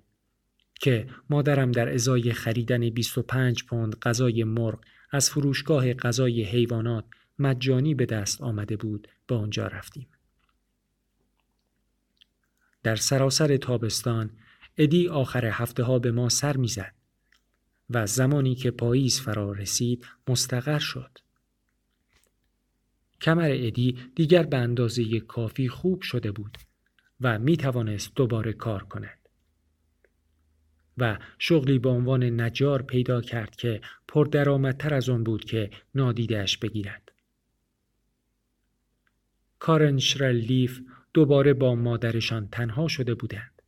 که 0.85 1.07
مادرم 1.31 1.73
در 1.73 1.94
ازای 1.94 2.33
خریدن 2.33 2.90
25 2.90 3.64
پوند 3.64 3.97
غذای 3.99 4.44
مرغ 4.44 4.81
از 5.11 5.31
فروشگاه 5.31 5.94
غذای 5.94 6.42
حیوانات 6.42 7.05
مجانی 7.38 7.94
به 7.94 8.07
دست 8.07 8.40
آمده 8.40 8.77
بود 8.77 9.09
به 9.27 9.35
آنجا 9.35 9.66
رفتیم. 9.66 10.07
در 12.83 12.97
سراسر 12.97 13.57
تابستان 13.57 14.31
ادی 14.79 15.09
آخر 15.09 15.47
هفته 15.47 15.83
ها 15.83 15.99
به 15.99 16.12
ما 16.12 16.29
سر 16.29 16.57
می‌زد 16.57 16.94
و 17.90 18.07
زمانی 18.07 18.55
که 18.55 18.70
پاییز 18.70 19.20
فرا 19.20 19.53
رسید 19.53 20.07
مستقر 20.29 20.79
شد. 20.79 21.18
کمر 23.20 23.51
ادی 23.53 23.99
دیگر 24.14 24.42
به 24.42 24.57
اندازه 24.57 25.20
کافی 25.20 25.68
خوب 25.68 26.03
شده 26.03 26.33
بود 26.33 26.59
و 27.20 27.38
می 27.38 27.57
توانست 27.57 28.14
دوباره 28.14 28.53
کار 28.53 28.85
کند. 28.85 29.23
و 30.98 31.18
شغلی 31.38 31.78
به 31.78 31.88
عنوان 31.88 32.40
نجار 32.40 32.83
پیدا 32.83 33.20
کرد 33.20 33.57
که 33.57 33.80
پردرآمدتر 34.09 34.94
از 34.94 35.09
آن 35.09 35.24
بود 35.24 35.44
که 35.44 35.70
نادیدش 35.94 36.59
بگیرد. 36.59 37.12
کارن 39.59 39.98
لیف 40.20 40.80
دوباره 41.14 41.54
با 41.54 41.74
مادرشان 41.74 42.48
تنها 42.52 42.88
شده 42.88 43.14
بودند. 43.14 43.62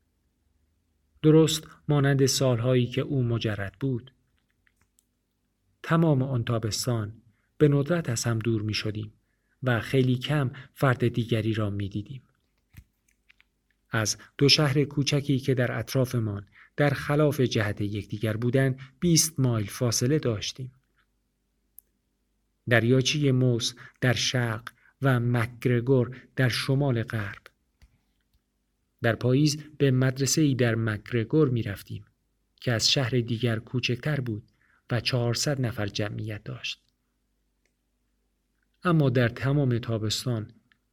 درست 1.23 1.69
مانند 1.89 2.27
سالهایی 2.27 2.87
که 2.87 3.01
او 3.01 3.23
مجرد 3.23 3.75
بود. 3.81 4.13
تمام 5.83 6.23
آن 6.23 6.45
تابستان 6.45 7.13
به 7.59 7.69
ندرت 7.69 8.09
از 8.09 8.25
هم 8.25 8.39
دور 8.39 8.63
می 8.63 8.75
شدیم 8.75 9.13
و 9.63 9.81
خیلی 9.81 10.17
کم 10.17 10.51
فرد 10.75 11.09
دیگری 11.09 11.55
را 11.55 11.71
می 11.71 11.89
دیدیم. 11.89 12.23
از 13.91 14.17
دو 14.39 14.49
شهر 14.49 14.85
کوچکی 14.85 15.39
که 15.39 15.55
در 15.55 15.79
اطرافمان 15.79 16.47
در 16.77 16.91
خلاف 16.91 17.41
جهت 17.41 17.81
یکدیگر 17.81 18.37
بودند 18.37 18.81
20 19.01 19.41
مایل 19.41 19.67
فاصله 19.67 20.19
داشتیم. 20.19 20.73
دریاچه 22.69 23.33
موس 23.33 23.75
در 24.01 24.13
شرق 24.13 24.71
و 25.03 25.21
مکگرگور 25.21 26.17
در 26.37 26.49
شمال 26.49 27.03
غرب. 27.03 27.43
در 29.03 29.15
پاییز 29.15 29.57
به 29.79 29.91
مدرسه 29.91 30.43
ای 30.43 30.55
در 30.55 30.75
مکگرگور 30.75 31.49
می 31.49 31.63
رفتیم 31.63 32.05
که 32.61 32.73
از 32.73 32.91
شهر 32.93 33.11
دیگر 33.11 33.59
کوچکتر 33.59 34.21
بود 34.21 34.43
و 34.91 35.01
400 35.01 35.61
نفر 35.61 35.87
جمعیت 35.87 36.45
داشت. 36.45 36.83
اما 38.85 39.11
در 39.11 39.29
تمام 39.29 39.79
تابستان 39.79 40.51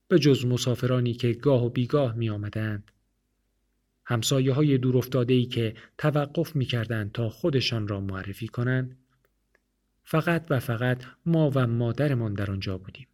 به 0.07 0.19
جز 0.19 0.45
مسافرانی 0.45 1.13
که 1.13 1.33
گاه 1.33 1.65
و 1.65 1.69
بیگاه 1.69 2.15
می 2.15 2.29
آمدند 2.29 2.91
همسایه 4.05 4.53
های 4.53 4.77
دور 4.77 5.25
که 5.45 5.75
توقف 5.97 6.55
می 6.55 6.65
تا 7.13 7.29
خودشان 7.29 7.87
را 7.87 8.01
معرفی 8.01 8.47
کنند 8.47 8.97
فقط 10.03 10.45
و 10.49 10.59
فقط 10.59 11.03
ما 11.25 11.51
و 11.55 11.67
مادرمان 11.67 12.33
در 12.33 12.51
آنجا 12.51 12.77
بودیم. 12.77 13.07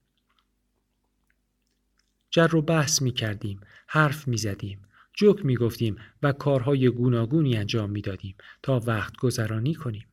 جر 2.30 2.56
و 2.56 2.62
بحث 2.62 3.02
می 3.02 3.12
کردیم، 3.12 3.62
حرف 3.88 4.28
می 4.28 4.38
زدیم، 4.38 4.86
جوک 5.14 5.46
می 5.46 5.58
گفتیم 5.58 5.98
و 6.24 6.32
کارهای 6.32 6.90
گوناگونی 6.90 7.58
انجام 7.58 7.90
می 7.90 8.02
دادیم 8.02 8.36
تا 8.64 8.80
وقت 8.80 9.18
گذرانی 9.18 9.76
کنیم. 9.76 10.08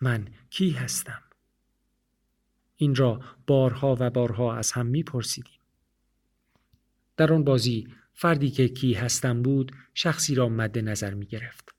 من 0.00 0.28
کی 0.50 0.70
هستم؟ 0.70 1.22
این 2.76 2.94
را 2.94 3.20
بارها 3.46 3.96
و 4.00 4.10
بارها 4.10 4.56
از 4.56 4.72
هم 4.72 4.86
می 4.86 5.02
پرسیدیم. 5.02 5.60
در 7.16 7.32
آن 7.32 7.44
بازی 7.44 7.88
فردی 8.18 8.50
که 8.50 8.68
کی 8.68 8.92
هستم 8.92 9.42
بود 9.42 9.72
شخصی 9.94 10.34
را 10.34 10.48
مد 10.48 10.78
نظر 10.78 11.14
می 11.14 11.26
گرفت. 11.26 11.74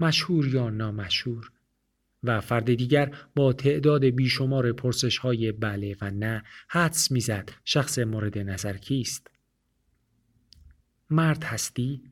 مشهور 0.00 0.46
یا 0.46 0.70
نامشهور؟ 0.70 1.52
و 2.22 2.40
فرد 2.40 2.74
دیگر 2.74 3.14
با 3.34 3.52
تعداد 3.52 4.04
بیشمار 4.04 4.72
پرسش 4.72 5.18
های 5.18 5.52
بله 5.52 5.96
و 6.00 6.10
نه 6.10 6.42
حدس 6.68 7.10
می‌زد 7.10 7.50
شخص 7.64 7.98
مورد 7.98 8.38
نظر 8.38 8.76
کیست؟ 8.76 9.30
مرد 11.10 11.44
هستی؟ 11.44 12.02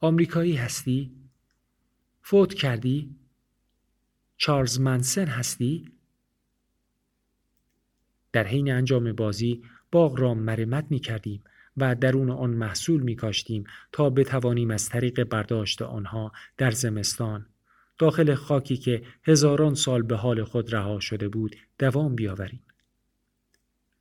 آمریکایی 0.00 0.56
هستی؟ 0.56 1.12
فوت 2.22 2.54
کردی؟ 2.54 3.16
چارلز 4.36 4.80
منسن 4.80 5.26
هستی؟ 5.26 5.92
در 8.32 8.46
حین 8.46 8.72
انجام 8.72 9.12
بازی 9.12 9.62
باغ 9.92 10.20
را 10.20 10.34
مرمت 10.34 10.86
می 10.90 10.98
کردیم. 10.98 11.44
و 11.80 11.94
درون 11.94 12.30
آن 12.30 12.50
محصول 12.50 13.02
می 13.02 13.16
کاشتیم 13.16 13.64
تا 13.92 14.10
بتوانیم 14.10 14.70
از 14.70 14.88
طریق 14.88 15.24
برداشت 15.24 15.82
آنها 15.82 16.32
در 16.56 16.70
زمستان 16.70 17.46
داخل 17.98 18.34
خاکی 18.34 18.76
که 18.76 19.02
هزاران 19.24 19.74
سال 19.74 20.02
به 20.02 20.16
حال 20.16 20.44
خود 20.44 20.74
رها 20.74 21.00
شده 21.00 21.28
بود 21.28 21.56
دوام 21.78 22.14
بیاوریم. 22.14 22.62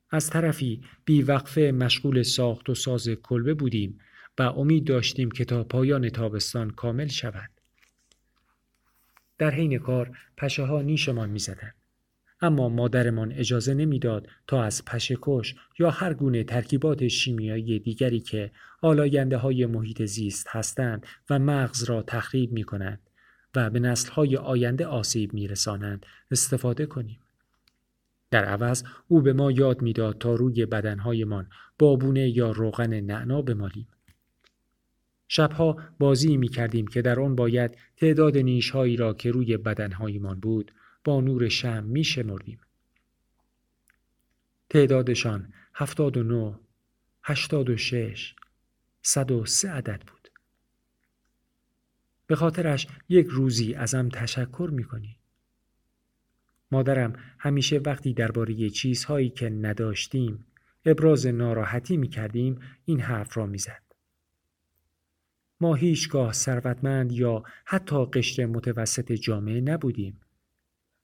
از 0.10 0.30
طرفی 0.30 0.82
بیوقفه 1.06 1.72
مشغول 1.76 2.24
ساخت 2.24 2.70
و 2.70 2.76
ساز 2.76 3.10
کلبه 3.10 3.54
بودیم 3.54 4.00
و 4.40 4.42
امید 4.42 4.86
داشتیم 4.86 5.32
که 5.32 5.46
تا 5.46 5.64
پایان 5.64 6.10
تابستان 6.10 6.70
کامل 6.70 7.08
شود. 7.08 7.50
در 9.38 9.52
حین 9.52 9.80
کار 9.80 10.18
پشه 10.38 10.64
ها 10.64 10.82
نیشمان 10.82 11.30
می 11.30 11.40
زدن. 11.40 11.74
اما 12.42 12.70
مادرمان 12.70 13.32
اجازه 13.32 13.74
نمی‌داد 13.74 14.28
تا 14.48 14.64
از 14.64 14.86
پشکش 14.86 15.56
یا 15.80 15.90
هر 15.90 16.14
گونه 16.14 16.44
ترکیبات 16.44 17.08
شیمیایی 17.08 17.80
دیگری 17.80 18.20
که 18.20 18.52
آلاینده 18.82 19.38
های 19.38 19.66
محیط 19.66 20.06
زیست 20.06 20.48
هستند 20.50 21.06
و 21.30 21.40
مغز 21.40 21.84
را 21.84 22.02
تخریب 22.02 22.52
می 22.52 22.64
کنند 22.64 23.00
و 23.56 23.70
به 23.70 23.80
نسلهای 23.80 24.38
آینده 24.38 24.86
آسیب 24.86 25.34
میرسانند 25.34 26.06
استفاده 26.32 26.86
کنیم. 26.86 27.20
در 28.32 28.46
عوض 28.46 28.84
او 29.08 29.22
به 29.22 29.34
ما 29.34 29.52
یاد 29.52 29.82
می‌داد 29.82 30.18
تا 30.18 30.36
روی 30.36 30.66
بدنهایمان 30.66 31.50
بابونه 31.80 32.30
یا 32.30 32.52
روغن 32.52 33.00
نعنا 33.00 33.42
بمالیم. 33.42 33.88
شبها 35.28 35.78
بازی 36.00 36.38
می 36.38 36.48
کردیم 36.48 36.88
که 36.88 37.02
در 37.02 37.20
آن 37.20 37.36
باید 37.36 37.78
تعداد 37.98 38.38
نیشهایی 38.38 38.96
را 38.96 39.14
که 39.14 39.32
روی 39.32 39.58
بدنهایمان 39.58 40.40
بود 40.40 40.72
با 41.08 41.22
نور 41.22 41.50
شم 41.50 41.84
می 41.84 42.04
شمردیم. 42.04 42.60
تعدادشان 44.70 45.54
هفتاد 45.76 46.18
و 46.18 46.24
نو، 46.24 46.56
هشتاد 47.24 47.70
و 47.70 47.78
شش، 47.78 48.36
صد 49.02 49.32
و 49.32 49.46
سه 49.46 49.70
عدد 49.70 50.02
بود. 50.08 50.30
به 52.28 52.36
خاطرش 52.36 52.88
یک 53.10 53.28
روزی 53.30 53.74
ازم 53.74 54.10
تشکر 54.10 54.70
می‌کنی. 54.74 55.18
مادرم 56.72 57.14
همیشه 57.40 57.78
وقتی 57.78 58.14
درباره 58.14 58.70
چیزهایی 58.70 59.30
که 59.30 59.50
نداشتیم 59.50 60.46
ابراز 60.86 61.28
ناراحتی 61.28 61.98
می‌کردیم 61.98 62.60
این 62.86 63.00
حرف 63.00 63.38
را 63.38 63.46
می‌زد. 63.46 63.84
ما 65.62 65.76
هیچگاه 65.76 66.34
ثروتمند 66.34 67.12
یا 67.12 67.44
حتی 67.66 68.06
قشر 68.06 68.46
متوسط 68.46 69.12
جامعه 69.12 69.62
نبودیم 69.62 70.22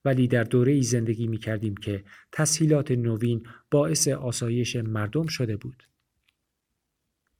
ولی 0.06 0.28
در 0.28 0.44
دوره 0.44 0.72
ای 0.72 0.82
زندگی 0.82 1.28
می 1.28 1.38
کردیم 1.38 1.76
که 1.76 2.04
تسهیلات 2.32 2.92
نوین 2.92 3.48
باعث 3.72 4.08
آسایش 4.08 4.76
مردم 4.76 5.28
شده 5.28 5.58
بود. 5.58 5.84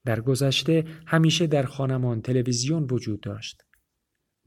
در 0.06 0.22
گذشته 0.22 0.86
همیشه 1.06 1.48
در 1.48 1.64
خانمان 1.64 2.22
تلویزیون 2.22 2.88
وجود 2.92 3.22
داشت. 3.22 3.64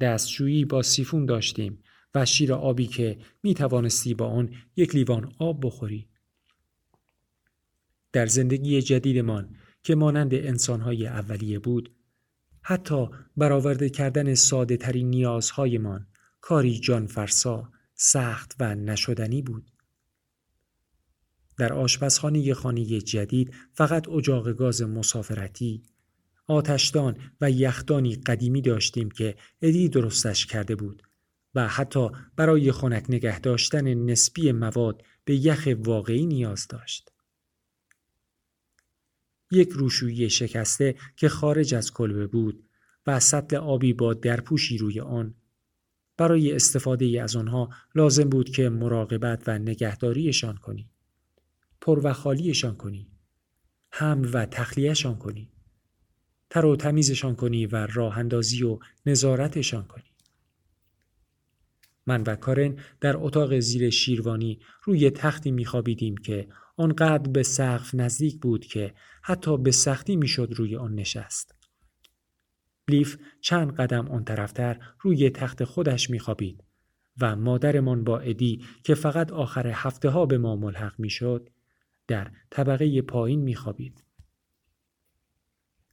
دستشویی 0.01 0.65
با 0.65 0.83
سیفون 0.83 1.27
داشتیم 1.27 1.83
و 2.15 2.25
شیر 2.25 2.53
آبی 2.53 2.87
که 2.87 3.19
می 3.43 3.55
توانستی 3.55 4.15
با 4.15 4.27
آن 4.27 4.55
یک 4.77 4.95
لیوان 4.95 5.33
آب 5.39 5.67
بخوری. 5.67 6.09
در 8.13 8.27
زندگی 8.27 8.83
جدیدمان 8.83 9.57
که 9.83 9.95
مانند 9.95 10.35
انسانهای 10.35 11.07
اولیه 11.07 11.59
بود 11.59 11.95
حتی 12.63 13.09
برآورده 13.37 13.91
کردن 13.91 14.35
ساده 14.35 14.77
ترین 14.77 15.11
نیازهایمان 15.11 16.07
کاری 16.41 16.79
جان 16.79 17.07
فرسا، 17.07 17.73
سخت 17.97 18.57
و 18.61 18.75
نشدنی 18.75 19.43
بود. 19.43 19.71
در 21.59 21.73
آشپزخانه 21.73 22.55
خانه 22.55 22.85
جدید 22.85 23.55
فقط 23.73 24.09
اجاق 24.09 24.53
گاز 24.53 24.83
مسافرتی 24.83 25.83
آتشدان 26.47 27.17
و 27.41 27.51
یخدانی 27.51 28.15
قدیمی 28.15 28.63
داشتیم 28.63 29.11
که 29.11 29.37
ادی 29.63 29.89
درستش 29.89 30.47
کرده 30.47 30.77
بود 30.77 31.03
و 31.55 31.69
حتی 31.69 32.09
برای 32.37 32.73
خنک 32.73 33.07
نگه 33.09 33.41
داشتن 33.41 33.95
نسبی 33.95 34.53
مواد 34.53 35.03
به 35.25 35.37
یخ 35.37 35.69
واقعی 35.79 36.27
نیاز 36.27 36.67
داشت. 36.69 37.13
یک 39.51 39.69
روشویی 39.71 40.31
شکسته 40.31 40.95
که 41.17 41.29
خارج 41.29 41.75
از 41.75 41.93
کلبه 41.93 42.27
بود 42.27 42.69
و 43.07 43.21
سطل 43.21 43.57
آبی 43.57 43.93
با 43.93 44.15
درپوشی 44.15 44.79
روی 44.79 45.01
آن 45.01 45.35
برای 46.17 46.53
استفاده 46.53 47.23
از 47.23 47.37
آنها 47.37 47.71
لازم 47.95 48.29
بود 48.29 48.51
که 48.51 48.69
مراقبت 48.69 49.43
و 49.47 49.59
نگهداریشان 49.59 50.57
کنی. 50.57 50.91
پر 51.81 52.01
و 52.05 52.13
خالیشان 52.13 52.77
کنی. 52.77 53.11
حمل 53.91 54.31
و 54.33 54.47
تخلیهشان 54.47 55.19
کنی. 55.19 55.51
تر 56.51 56.65
و 56.67 56.77
تمیزشان 56.77 57.37
کنی 57.37 57.67
و 57.67 57.87
راه 57.87 58.19
اندازی 58.19 58.63
و 58.63 58.79
نظارتشان 59.07 59.85
کنی. 59.85 60.05
من 62.07 62.23
و 62.23 62.37
کارن 62.37 62.79
در 63.01 63.17
اتاق 63.17 63.59
زیر 63.59 63.91
شیروانی 63.91 64.61
روی 64.85 65.11
تختی 65.11 65.51
میخوابیدیم 65.51 66.17
که 66.17 66.49
آنقدر 66.77 67.31
به 67.31 67.43
سقف 67.43 67.95
نزدیک 67.95 68.41
بود 68.41 68.67
که 68.67 68.95
حتی 69.23 69.59
به 69.59 69.71
سختی 69.71 70.17
می‌شد 70.17 70.53
روی 70.57 70.77
آن 70.77 70.95
نشست. 70.95 71.55
بلیف 72.87 73.19
چند 73.41 73.73
قدم 73.73 74.09
آن 74.09 74.25
طرفتر 74.25 74.81
روی 75.01 75.31
تخت 75.31 75.65
خودش 75.65 76.11
میخوابید 76.11 76.65
و 77.21 77.37
مادرمان 77.37 78.05
با 78.05 78.19
ادی 78.19 78.65
که 78.83 78.95
فقط 78.95 79.33
آخر 79.33 79.67
هفته 79.67 80.09
ها 80.09 80.27
به 80.27 80.39
ما 80.39 80.57
ملحق 80.57 80.95
می‌شد 80.99 81.51
در 82.07 82.31
طبقه 82.51 83.03
پایین 83.03 83.41
میخوابید. 83.41 84.05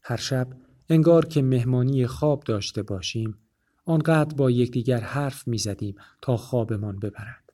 هر 0.01 0.17
شب 0.17 0.47
انگار 0.89 1.25
که 1.25 1.41
مهمانی 1.41 2.07
خواب 2.07 2.43
داشته 2.43 2.83
باشیم 2.83 3.37
آنقدر 3.85 4.35
با 4.35 4.51
یکدیگر 4.51 4.99
حرف 4.99 5.47
می‌زدیم 5.47 5.95
تا 6.21 6.37
خوابمان 6.37 6.99
ببرد. 6.99 7.53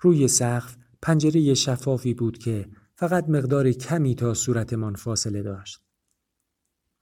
روی 0.00 0.28
سقف 0.28 0.76
پنجره 1.02 1.54
شفافی 1.54 2.14
بود 2.14 2.38
که 2.38 2.68
فقط 2.94 3.28
مقدار 3.28 3.72
کمی 3.72 4.14
تا 4.14 4.34
صورتمان 4.34 4.94
فاصله 4.94 5.42
داشت. 5.42 5.80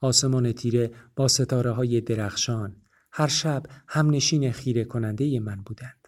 آسمان 0.03 0.51
تیره 0.51 0.91
با 1.15 1.27
ستاره 1.27 1.71
های 1.71 2.01
درخشان 2.01 2.75
هر 3.11 3.27
شب 3.27 3.63
همنشین 3.87 4.51
خیره 4.51 4.83
کننده 4.83 5.39
من 5.39 5.55
بودند. 5.55 6.07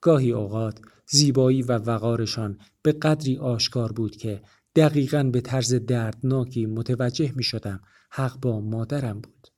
گاهی 0.00 0.32
اوقات 0.32 0.80
زیبایی 1.06 1.62
و 1.62 1.72
وقارشان 1.72 2.58
به 2.82 2.92
قدری 2.92 3.38
آشکار 3.38 3.92
بود 3.92 4.16
که 4.16 4.42
دقیقا 4.76 5.22
به 5.22 5.40
طرز 5.40 5.74
دردناکی 5.74 6.66
متوجه 6.66 7.32
می 7.36 7.42
شدم 7.42 7.80
حق 8.10 8.40
با 8.40 8.60
مادرم 8.60 9.20
بود. 9.20 9.48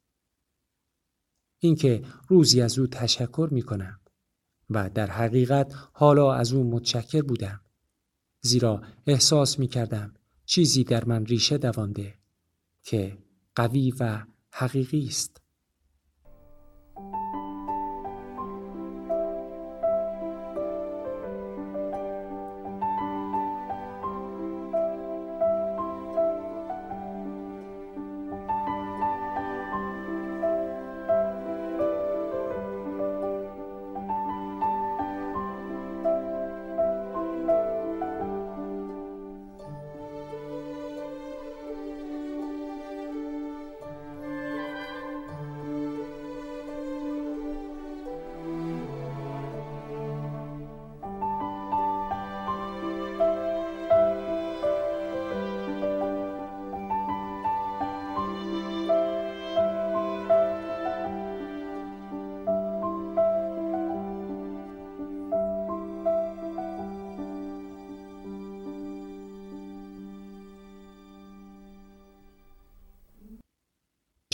اینکه 1.59 2.03
روزی 2.29 2.61
از 2.61 2.79
او 2.79 2.87
تشکر 2.87 3.49
می 3.53 3.63
کنم 3.63 4.01
و 4.71 4.91
در 4.91 5.11
حقیقت 5.11 5.75
حالا 5.93 6.35
از 6.35 6.53
او 6.53 6.71
متشکر 6.71 7.23
بودم. 7.23 7.61
زیرا 8.41 8.83
احساس 9.07 9.59
می 9.59 9.69
کردم 9.69 10.15
چیزی 10.45 10.85
در 10.85 11.05
من 11.05 11.27
ریشه 11.27 11.59
دوانده 11.59 12.24
که 12.85 13.19
قوی 13.55 13.91
و 14.01 14.23
حقیقی 14.53 15.07
است. 15.07 15.44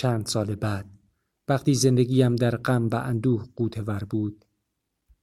چند 0.00 0.26
سال 0.26 0.54
بعد. 0.54 0.90
وقتی 1.48 1.74
زندگیم 1.74 2.36
در 2.36 2.56
غم 2.56 2.88
و 2.88 2.94
اندوه 2.94 3.46
ور 3.86 4.04
بود 4.04 4.44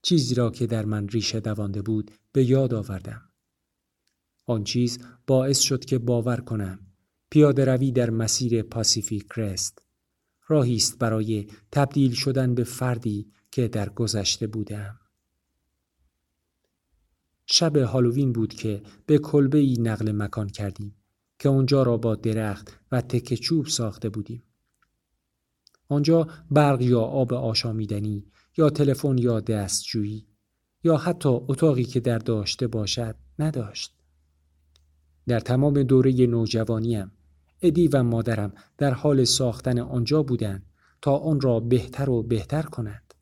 چیزی 0.01 0.35
را 0.35 0.49
که 0.49 0.67
در 0.67 0.85
من 0.85 1.07
ریشه 1.07 1.39
دوانده 1.39 1.81
بود 1.81 2.11
به 2.31 2.49
یاد 2.49 2.73
آوردم. 2.73 3.21
آن 4.45 4.63
چیز 4.63 4.99
باعث 5.27 5.59
شد 5.59 5.85
که 5.85 5.97
باور 5.97 6.37
کنم 6.37 6.79
پیاده 7.29 7.65
روی 7.65 7.91
در 7.91 8.09
مسیر 8.09 8.61
پاسیفیک 8.61 9.27
کرست 9.27 9.81
راهی 10.47 10.75
است 10.75 10.99
برای 10.99 11.47
تبدیل 11.71 12.13
شدن 12.13 12.55
به 12.55 12.63
فردی 12.63 13.31
که 13.51 13.67
در 13.67 13.89
گذشته 13.89 14.47
بودم. 14.47 14.99
شب 17.45 17.77
هالووین 17.77 18.33
بود 18.33 18.53
که 18.53 18.81
به 19.05 19.17
کلبه 19.17 19.57
ای 19.57 19.77
نقل 19.79 20.11
مکان 20.11 20.49
کردیم 20.49 20.95
که 21.39 21.49
اونجا 21.49 21.83
را 21.83 21.97
با 21.97 22.15
درخت 22.15 22.79
و 22.91 23.01
تکه 23.01 23.37
چوب 23.37 23.67
ساخته 23.67 24.09
بودیم. 24.09 24.43
آنجا 25.89 26.27
برق 26.51 26.81
یا 26.81 27.01
آب 27.01 27.33
آشامیدنی 27.33 28.25
یا 28.57 28.69
تلفن 28.69 29.17
یا 29.17 29.39
دستجویی 29.39 30.27
یا 30.83 30.97
حتی 30.97 31.29
اتاقی 31.29 31.83
که 31.83 31.99
در 31.99 32.17
داشته 32.17 32.67
باشد 32.67 33.15
نداشت. 33.39 33.97
در 35.27 35.39
تمام 35.39 35.83
دوره 35.83 36.27
نوجوانیم 36.27 37.11
ادی 37.61 37.87
و 37.87 38.03
مادرم 38.03 38.53
در 38.77 38.91
حال 38.91 39.23
ساختن 39.23 39.79
آنجا 39.79 40.23
بودند 40.23 40.65
تا 41.01 41.17
آن 41.17 41.41
را 41.41 41.59
بهتر 41.59 42.09
و 42.09 42.23
بهتر 42.23 42.61
کنند. 42.61 43.13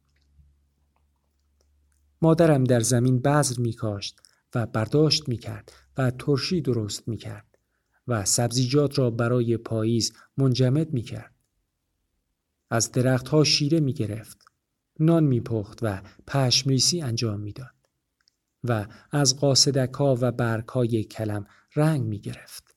مادرم 2.21 2.63
در 2.63 2.79
زمین 2.79 3.19
بذر 3.19 3.61
می 3.61 3.73
کاشت 3.73 4.21
و 4.55 4.65
برداشت 4.65 5.29
می 5.29 5.37
کرد 5.37 5.71
و 5.97 6.11
ترشی 6.11 6.61
درست 6.61 7.07
می 7.07 7.17
کرد 7.17 7.57
و 8.07 8.25
سبزیجات 8.25 8.99
را 8.99 9.11
برای 9.11 9.57
پاییز 9.57 10.13
منجمد 10.37 10.93
می 10.93 11.01
کرد. 11.01 11.34
از 12.69 12.91
درختها 12.91 13.43
شیره 13.43 13.79
می 13.79 13.93
گرفت. 13.93 14.45
نان 14.99 15.23
می 15.23 15.41
پخت 15.41 15.79
و 15.81 16.01
پشمریسی 16.27 17.01
انجام 17.01 17.39
می‌داد 17.39 17.75
و 18.63 18.87
از 19.11 19.39
قاصدک 19.39 19.93
ها 19.93 20.17
و 20.21 20.31
برگ 20.31 20.67
های 20.67 21.03
کلم 21.03 21.47
رنگ 21.75 22.01
می 22.01 22.19
گرفت. 22.19 22.75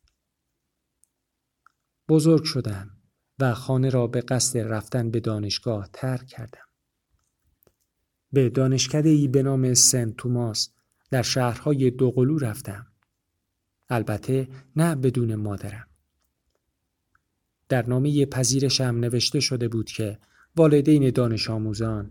بزرگ 2.09 2.45
شدم 2.45 2.91
و 3.39 3.55
خانه 3.55 3.89
را 3.89 4.07
به 4.07 4.21
قصد 4.21 4.59
رفتن 4.59 5.11
به 5.11 5.21
دانشگاه 5.21 5.89
ترک 5.93 6.27
کردم. 6.27 6.69
به 8.33 8.49
دانشکده 8.51 9.09
ای 9.09 9.29
به 9.29 9.43
نام 9.43 9.75
سنت 9.75 10.17
توماس 10.17 10.71
در 11.11 11.23
شهرهای 11.23 11.91
دوقلو 11.91 12.39
رفتم. 12.39 12.87
البته 13.89 14.49
نه 14.77 14.95
بدون 14.95 15.35
مادرم. 15.35 15.88
در 17.69 17.87
نامه 17.87 18.27
پذیرشم 18.27 18.85
نوشته 18.85 19.41
شده 19.41 19.69
بود 19.69 19.87
که 19.87 20.19
والدین 20.57 21.11
دانش 21.11 21.51
آموزان 21.51 22.11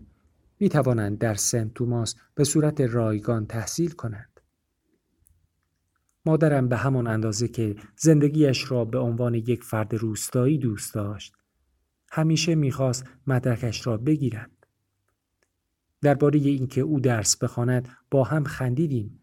می 0.60 0.68
توانند 0.68 1.18
در 1.18 1.34
سنت 1.34 1.74
توماس 1.74 2.14
به 2.34 2.44
صورت 2.44 2.80
رایگان 2.80 3.46
تحصیل 3.46 3.90
کنند. 3.90 4.40
مادرم 6.26 6.68
به 6.68 6.76
همان 6.76 7.06
اندازه 7.06 7.48
که 7.48 7.76
زندگیش 7.96 8.70
را 8.70 8.84
به 8.84 8.98
عنوان 8.98 9.34
یک 9.34 9.64
فرد 9.64 9.94
روستایی 9.94 10.58
دوست 10.58 10.94
داشت 10.94 11.34
همیشه 12.10 12.54
می‌خواست 12.54 13.04
مدرکش 13.26 13.86
را 13.86 13.96
بگیرد. 13.96 14.50
درباره 16.02 16.38
اینکه 16.38 16.80
او 16.80 17.00
درس 17.00 17.36
بخواند 17.36 17.88
با 18.10 18.24
هم 18.24 18.44
خندیدیم. 18.44 19.20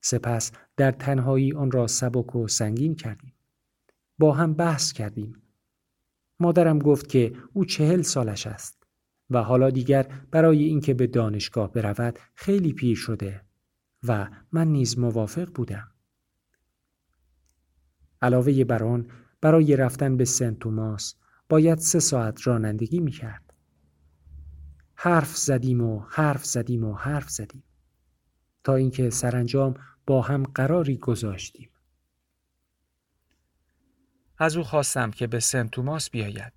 سپس 0.00 0.52
در 0.76 0.90
تنهایی 0.90 1.52
آن 1.52 1.70
را 1.70 1.86
سبک 1.86 2.36
و 2.36 2.48
سنگین 2.48 2.94
کردیم. 2.94 3.32
با 4.18 4.32
هم 4.32 4.54
بحث 4.54 4.92
کردیم 4.92 5.42
مادرم 6.40 6.78
گفت 6.78 7.08
که 7.08 7.32
او 7.52 7.64
چهل 7.64 8.02
سالش 8.02 8.46
است 8.46 8.86
و 9.30 9.42
حالا 9.42 9.70
دیگر 9.70 10.08
برای 10.30 10.64
اینکه 10.64 10.94
به 10.94 11.06
دانشگاه 11.06 11.72
برود 11.72 12.18
خیلی 12.34 12.72
پیر 12.72 12.96
شده 12.96 13.40
و 14.02 14.28
من 14.52 14.68
نیز 14.68 14.98
موافق 14.98 15.52
بودم. 15.54 15.88
علاوه 18.22 18.64
بر 18.64 18.84
آن 18.84 19.10
برای 19.40 19.76
رفتن 19.76 20.16
به 20.16 20.24
سنت 20.24 20.58
توماس 20.58 21.14
باید 21.48 21.78
سه 21.78 22.00
ساعت 22.00 22.46
رانندگی 22.46 23.00
می 23.00 23.10
کرد. 23.10 23.54
حرف 24.94 25.36
زدیم 25.36 25.80
و 25.80 26.00
حرف 26.08 26.44
زدیم 26.44 26.84
و 26.84 26.94
حرف 26.94 27.30
زدیم 27.30 27.62
تا 28.64 28.74
اینکه 28.74 29.10
سرانجام 29.10 29.74
با 30.06 30.22
هم 30.22 30.42
قراری 30.42 30.96
گذاشتیم. 30.96 31.70
از 34.38 34.56
او 34.56 34.64
خواستم 34.64 35.10
که 35.10 35.26
به 35.26 35.40
سنت 35.40 35.70
توماس 35.70 36.10
بیاید. 36.10 36.52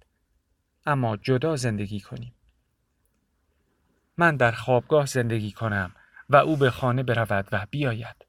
اما 0.85 1.17
جدا 1.17 1.55
زندگی 1.55 1.99
کنیم. 1.99 2.33
من 4.17 4.37
در 4.37 4.51
خوابگاه 4.51 5.05
زندگی 5.05 5.51
کنم 5.51 5.95
و 6.29 6.35
او 6.35 6.57
به 6.57 6.71
خانه 6.71 7.03
برود 7.03 7.47
و 7.51 7.65
بیاید. 7.69 8.25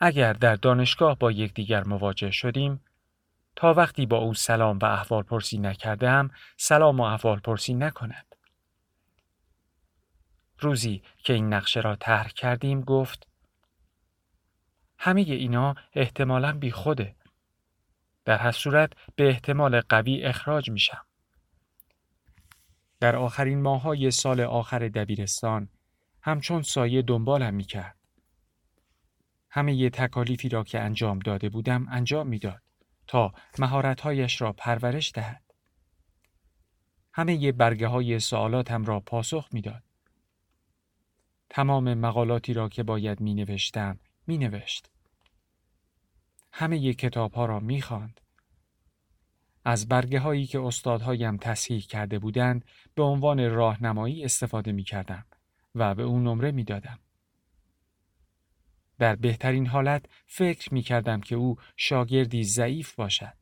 اگر 0.00 0.32
در 0.32 0.56
دانشگاه 0.56 1.18
با 1.18 1.32
یکدیگر 1.32 1.84
مواجه 1.84 2.30
شدیم 2.30 2.80
تا 3.56 3.74
وقتی 3.74 4.06
با 4.06 4.16
او 4.16 4.34
سلام 4.34 4.78
و 4.78 4.84
احوال 4.84 5.22
پرسی 5.22 5.58
نکردم 5.58 6.30
سلام 6.56 7.00
و 7.00 7.02
احوال 7.02 7.40
پرسی 7.40 7.74
نکند. 7.74 8.34
روزی 10.58 11.02
که 11.16 11.32
این 11.32 11.52
نقشه 11.52 11.80
را 11.80 11.96
طرح 11.96 12.28
کردیم 12.28 12.80
گفت 12.80 13.26
همه 14.98 15.20
اینا 15.20 15.74
احتمالا 15.92 16.52
بی 16.52 16.70
خوده. 16.70 17.14
در 18.24 18.38
هر 18.38 18.52
صورت 18.52 18.92
به 19.16 19.28
احتمال 19.28 19.80
قوی 19.80 20.24
اخراج 20.24 20.70
میشم. 20.70 21.06
در 23.00 23.16
آخرین 23.16 23.62
ماهای 23.62 24.10
سال 24.10 24.40
آخر 24.40 24.88
دبیرستان 24.88 25.68
همچون 26.22 26.62
سایه 26.62 27.02
دنبالم 27.02 27.54
می 27.54 27.64
کرد. 27.64 27.96
همه 29.50 29.74
ی 29.74 29.90
تکالیفی 29.90 30.48
را 30.48 30.64
که 30.64 30.80
انجام 30.80 31.18
داده 31.18 31.48
بودم 31.48 31.86
انجام 31.90 32.26
می‌داد 32.26 32.62
تا 33.06 33.32
مهارتهایش 33.58 34.40
را 34.40 34.52
پرورش 34.52 35.12
دهد. 35.14 35.42
همه 37.12 37.42
ی 37.42 37.52
برگه 37.52 37.86
های 37.86 38.20
سوالاتم 38.20 38.84
را 38.84 39.00
پاسخ 39.00 39.48
می‌داد. 39.52 39.82
تمام 41.50 41.94
مقالاتی 41.94 42.52
را 42.52 42.68
که 42.68 42.82
باید 42.82 43.20
می 43.20 43.34
نوشتم 43.34 43.98
می 44.26 44.38
نوشت. 44.38 44.91
همه 46.52 46.94
کتاب 46.94 47.34
ها 47.34 47.46
را 47.46 47.60
می 47.60 47.82
خواند. 47.82 48.20
از 49.64 49.88
برگه 49.88 50.20
هایی 50.20 50.46
که 50.46 50.60
استادهایم 50.60 51.36
تصحیح 51.36 51.80
کرده 51.80 52.18
بودند 52.18 52.64
به 52.94 53.02
عنوان 53.02 53.50
راهنمایی 53.50 54.24
استفاده 54.24 54.72
می 54.72 54.84
کردم 54.84 55.26
و 55.74 55.94
به 55.94 56.02
اون 56.02 56.24
نمره 56.24 56.50
می 56.50 56.64
دادم. 56.64 56.98
در 58.98 59.16
بهترین 59.16 59.66
حالت 59.66 60.06
فکر 60.26 60.74
می 60.74 60.82
کردم 60.82 61.20
که 61.20 61.34
او 61.34 61.56
شاگردی 61.76 62.44
ضعیف 62.44 62.94
باشد. 62.94 63.36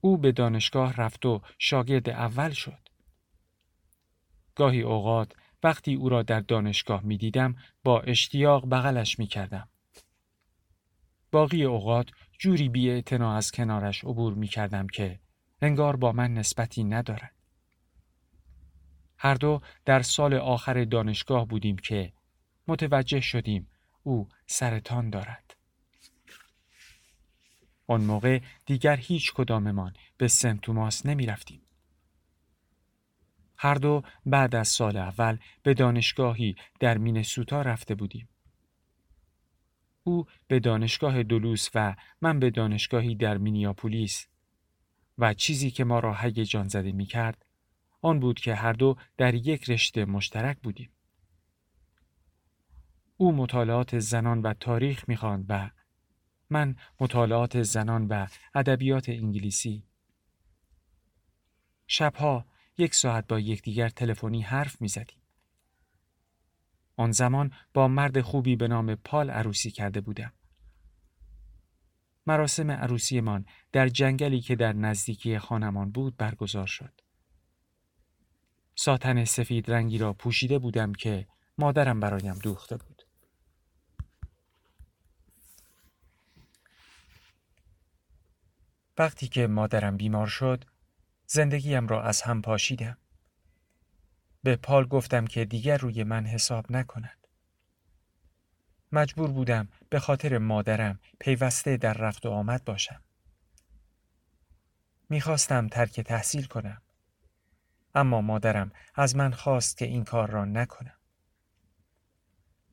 او 0.00 0.18
به 0.18 0.32
دانشگاه 0.32 0.96
رفت 0.96 1.26
و 1.26 1.40
شاگرد 1.58 2.10
اول 2.10 2.50
شد. 2.50 2.88
گاهی 4.54 4.82
اوقات 4.82 5.32
وقتی 5.62 5.94
او 5.94 6.08
را 6.08 6.22
در 6.22 6.40
دانشگاه 6.40 7.02
می 7.02 7.16
دیدم 7.16 7.56
با 7.84 8.00
اشتیاق 8.00 8.70
بغلش 8.70 9.18
می 9.18 9.26
کردم. 9.26 9.68
باقی 11.34 11.64
اوقات 11.64 12.10
جوری 12.38 12.68
بی 12.68 13.02
از 13.20 13.52
کنارش 13.52 14.04
عبور 14.04 14.34
می 14.34 14.48
کردم 14.48 14.86
که 14.86 15.20
انگار 15.62 15.96
با 15.96 16.12
من 16.12 16.34
نسبتی 16.34 16.84
ندارد. 16.84 17.34
هر 19.18 19.34
دو 19.34 19.60
در 19.84 20.02
سال 20.02 20.34
آخر 20.34 20.84
دانشگاه 20.84 21.46
بودیم 21.46 21.76
که 21.76 22.12
متوجه 22.68 23.20
شدیم 23.20 23.70
او 24.02 24.28
سرطان 24.46 25.10
دارد. 25.10 25.56
آن 27.86 28.04
موقع 28.04 28.40
دیگر 28.66 28.96
هیچ 28.96 29.32
کداممان 29.32 29.92
به 30.16 30.28
سنت 30.28 30.60
توماس 30.60 31.06
نمی 31.06 31.26
رفتیم. 31.26 31.62
هر 33.56 33.74
دو 33.74 34.02
بعد 34.26 34.54
از 34.54 34.68
سال 34.68 34.96
اول 34.96 35.38
به 35.62 35.74
دانشگاهی 35.74 36.56
در 36.80 36.98
مینسوتا 36.98 37.62
رفته 37.62 37.94
بودیم. 37.94 38.28
او 40.04 40.26
به 40.46 40.60
دانشگاه 40.60 41.22
دولوس 41.22 41.68
و 41.74 41.96
من 42.20 42.40
به 42.40 42.50
دانشگاهی 42.50 43.14
در 43.14 43.38
مینیاپولیس 43.38 44.26
و 45.18 45.34
چیزی 45.34 45.70
که 45.70 45.84
ما 45.84 45.98
را 45.98 46.14
هیجان 46.14 46.68
زده 46.68 46.92
می 46.92 47.06
کرد 47.06 47.46
آن 48.02 48.20
بود 48.20 48.40
که 48.40 48.54
هر 48.54 48.72
دو 48.72 48.96
در 49.16 49.34
یک 49.34 49.70
رشته 49.70 50.04
مشترک 50.04 50.58
بودیم. 50.62 50.90
او 53.16 53.32
مطالعات 53.32 53.98
زنان 53.98 54.42
و 54.42 54.54
تاریخ 54.54 55.08
می‌خواند 55.08 55.46
و 55.48 55.70
من 56.50 56.76
مطالعات 57.00 57.62
زنان 57.62 58.06
و 58.06 58.26
ادبیات 58.54 59.08
انگلیسی. 59.08 59.82
شبها 61.86 62.46
یک 62.78 62.94
ساعت 62.94 63.26
با 63.26 63.40
یکدیگر 63.40 63.88
تلفنی 63.88 64.42
حرف 64.42 64.80
می‌زدیم. 64.80 65.23
آن 66.96 67.12
زمان 67.12 67.52
با 67.74 67.88
مرد 67.88 68.20
خوبی 68.20 68.56
به 68.56 68.68
نام 68.68 68.94
پال 68.94 69.30
عروسی 69.30 69.70
کرده 69.70 70.00
بودم. 70.00 70.32
مراسم 72.26 72.70
عروسیمان 72.70 73.46
در 73.72 73.88
جنگلی 73.88 74.40
که 74.40 74.56
در 74.56 74.72
نزدیکی 74.72 75.38
خانمان 75.38 75.90
بود 75.90 76.16
برگزار 76.16 76.66
شد. 76.66 77.00
ساتن 78.74 79.24
سفید 79.24 79.70
رنگی 79.70 79.98
را 79.98 80.12
پوشیده 80.12 80.58
بودم 80.58 80.92
که 80.92 81.26
مادرم 81.58 82.00
برایم 82.00 82.34
دوخته 82.34 82.76
بود. 82.76 83.02
وقتی 88.98 89.28
که 89.28 89.46
مادرم 89.46 89.96
بیمار 89.96 90.26
شد، 90.26 90.64
زندگیم 91.26 91.86
را 91.86 92.02
از 92.02 92.22
هم 92.22 92.42
پاشیدم. 92.42 92.98
به 94.44 94.56
پال 94.56 94.86
گفتم 94.86 95.26
که 95.26 95.44
دیگر 95.44 95.76
روی 95.76 96.04
من 96.04 96.26
حساب 96.26 96.72
نکند. 96.72 97.26
مجبور 98.92 99.30
بودم 99.30 99.68
به 99.88 100.00
خاطر 100.00 100.38
مادرم 100.38 101.00
پیوسته 101.20 101.76
در 101.76 101.94
رفت 101.94 102.26
و 102.26 102.30
آمد 102.30 102.64
باشم. 102.64 103.02
می‌خواستم 105.08 105.68
ترک 105.68 106.00
تحصیل 106.00 106.44
کنم. 106.44 106.82
اما 107.94 108.20
مادرم 108.20 108.72
از 108.94 109.16
من 109.16 109.30
خواست 109.30 109.76
که 109.76 109.84
این 109.84 110.04
کار 110.04 110.30
را 110.30 110.44
نکنم. 110.44 110.98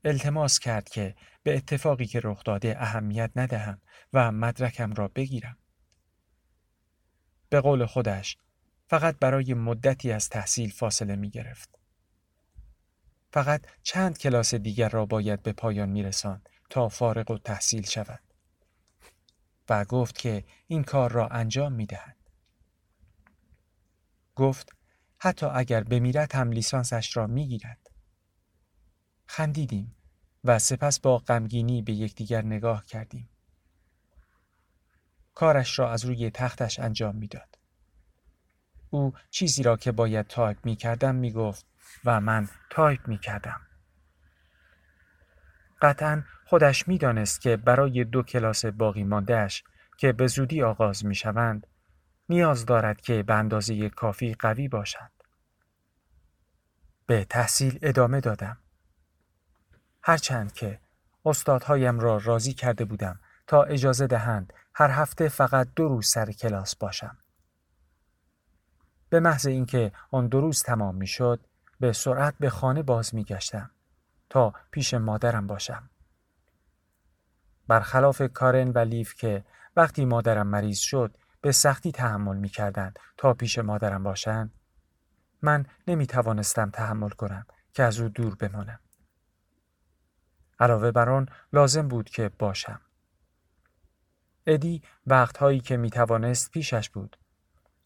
التماس 0.05 0.59
کرد 0.59 0.89
که 0.89 1.15
به 1.43 1.57
اتفاقی 1.57 2.05
که 2.05 2.21
رخ 2.23 2.43
داده 2.43 2.75
اهمیت 2.81 3.31
ندهم 3.35 3.81
و 4.13 4.31
مدرکم 4.31 4.93
را 4.93 5.07
بگیرم. 5.07 5.57
به 7.49 7.61
قول 7.61 7.85
خودش 7.85 8.37
فقط 8.91 9.19
برای 9.19 9.53
مدتی 9.53 10.11
از 10.11 10.29
تحصیل 10.29 10.71
فاصله 10.71 11.15
می 11.15 11.29
گرفت. 11.29 11.79
فقط 13.33 13.65
چند 13.83 14.17
کلاس 14.17 14.55
دیگر 14.55 14.89
را 14.89 15.05
باید 15.05 15.43
به 15.43 15.53
پایان 15.53 15.89
می 15.89 16.03
رسان 16.03 16.41
تا 16.69 16.89
فارغ 16.89 17.31
و 17.31 17.37
تحصیل 17.37 17.83
شود. 17.83 18.19
و 19.69 19.85
گفت 19.85 20.17
که 20.17 20.43
این 20.67 20.83
کار 20.83 21.11
را 21.11 21.27
انجام 21.27 21.73
می 21.73 21.85
دهد. 21.85 22.17
گفت 24.35 24.75
حتی 25.19 25.45
اگر 25.45 25.83
بمیرد 25.83 26.35
هم 26.35 26.51
لیسانسش 26.51 27.17
را 27.17 27.27
می 27.27 27.47
گیرد. 27.47 27.89
خندیدیم 29.25 29.95
و 30.43 30.59
سپس 30.59 30.99
با 30.99 31.17
غمگینی 31.17 31.81
به 31.81 31.93
یکدیگر 31.93 32.41
نگاه 32.41 32.85
کردیم. 32.85 33.29
کارش 35.33 35.79
را 35.79 35.91
از 35.91 36.05
روی 36.05 36.31
تختش 36.31 36.79
انجام 36.79 37.15
می‌داد. 37.15 37.50
او 38.91 39.13
چیزی 39.29 39.63
را 39.63 39.77
که 39.77 39.91
باید 39.91 40.27
تایپ 40.27 40.65
می 40.65 40.75
کردم 40.75 41.15
می 41.15 41.31
گفت 41.31 41.65
و 42.05 42.21
من 42.21 42.47
تایپ 42.69 43.07
می 43.07 43.17
کردم. 43.17 43.61
قطعا 45.81 46.23
خودش 46.45 46.87
می 46.87 46.97
دانست 46.97 47.41
که 47.41 47.57
برای 47.57 48.03
دو 48.03 48.23
کلاس 48.23 48.65
باقی 48.65 49.03
ماندهش 49.03 49.63
که 49.97 50.11
به 50.11 50.27
زودی 50.27 50.63
آغاز 50.63 51.05
می 51.05 51.15
شوند 51.15 51.67
نیاز 52.29 52.65
دارد 52.65 53.01
که 53.01 53.23
به 53.23 53.33
اندازه 53.33 53.89
کافی 53.89 54.33
قوی 54.33 54.67
باشد. 54.67 55.11
به 57.05 57.25
تحصیل 57.25 57.79
ادامه 57.81 58.19
دادم. 58.19 58.57
هرچند 60.03 60.51
که 60.53 60.79
استادهایم 61.25 61.99
را 61.99 62.17
راضی 62.17 62.53
کرده 62.53 62.85
بودم 62.85 63.19
تا 63.47 63.63
اجازه 63.63 64.07
دهند 64.07 64.53
هر 64.75 64.89
هفته 64.89 65.29
فقط 65.29 65.67
دو 65.75 65.87
روز 65.87 66.07
سر 66.07 66.31
کلاس 66.31 66.75
باشم. 66.75 67.17
به 69.11 69.19
محض 69.19 69.47
اینکه 69.47 69.91
آن 70.11 70.27
دو 70.27 70.41
روز 70.41 70.63
تمام 70.63 70.95
می 70.95 71.07
شد 71.07 71.39
به 71.79 71.93
سرعت 71.93 72.35
به 72.39 72.49
خانه 72.49 72.83
باز 72.83 73.15
می 73.15 73.23
گشتم 73.23 73.71
تا 74.29 74.53
پیش 74.71 74.93
مادرم 74.93 75.47
باشم. 75.47 75.89
برخلاف 77.67 78.21
کارن 78.21 78.71
و 78.71 78.77
لیف 78.77 79.15
که 79.15 79.45
وقتی 79.75 80.05
مادرم 80.05 80.47
مریض 80.47 80.79
شد 80.79 81.17
به 81.41 81.51
سختی 81.51 81.91
تحمل 81.91 82.37
می 82.37 82.49
کردند 82.49 82.99
تا 83.17 83.33
پیش 83.33 83.57
مادرم 83.59 84.03
باشند 84.03 84.53
من 85.41 85.65
نمی 85.87 86.07
توانستم 86.07 86.69
تحمل 86.69 87.09
کنم 87.09 87.45
که 87.73 87.83
از 87.83 87.99
او 87.99 88.09
دور 88.09 88.35
بمانم. 88.35 88.79
علاوه 90.59 90.91
بر 90.91 91.09
آن 91.09 91.29
لازم 91.53 91.87
بود 91.87 92.09
که 92.09 92.29
باشم. 92.39 92.81
ادی 94.45 94.81
وقتهایی 95.07 95.59
که 95.59 95.77
می 95.77 95.89
توانست 95.89 96.51
پیشش 96.51 96.89
بود 96.89 97.17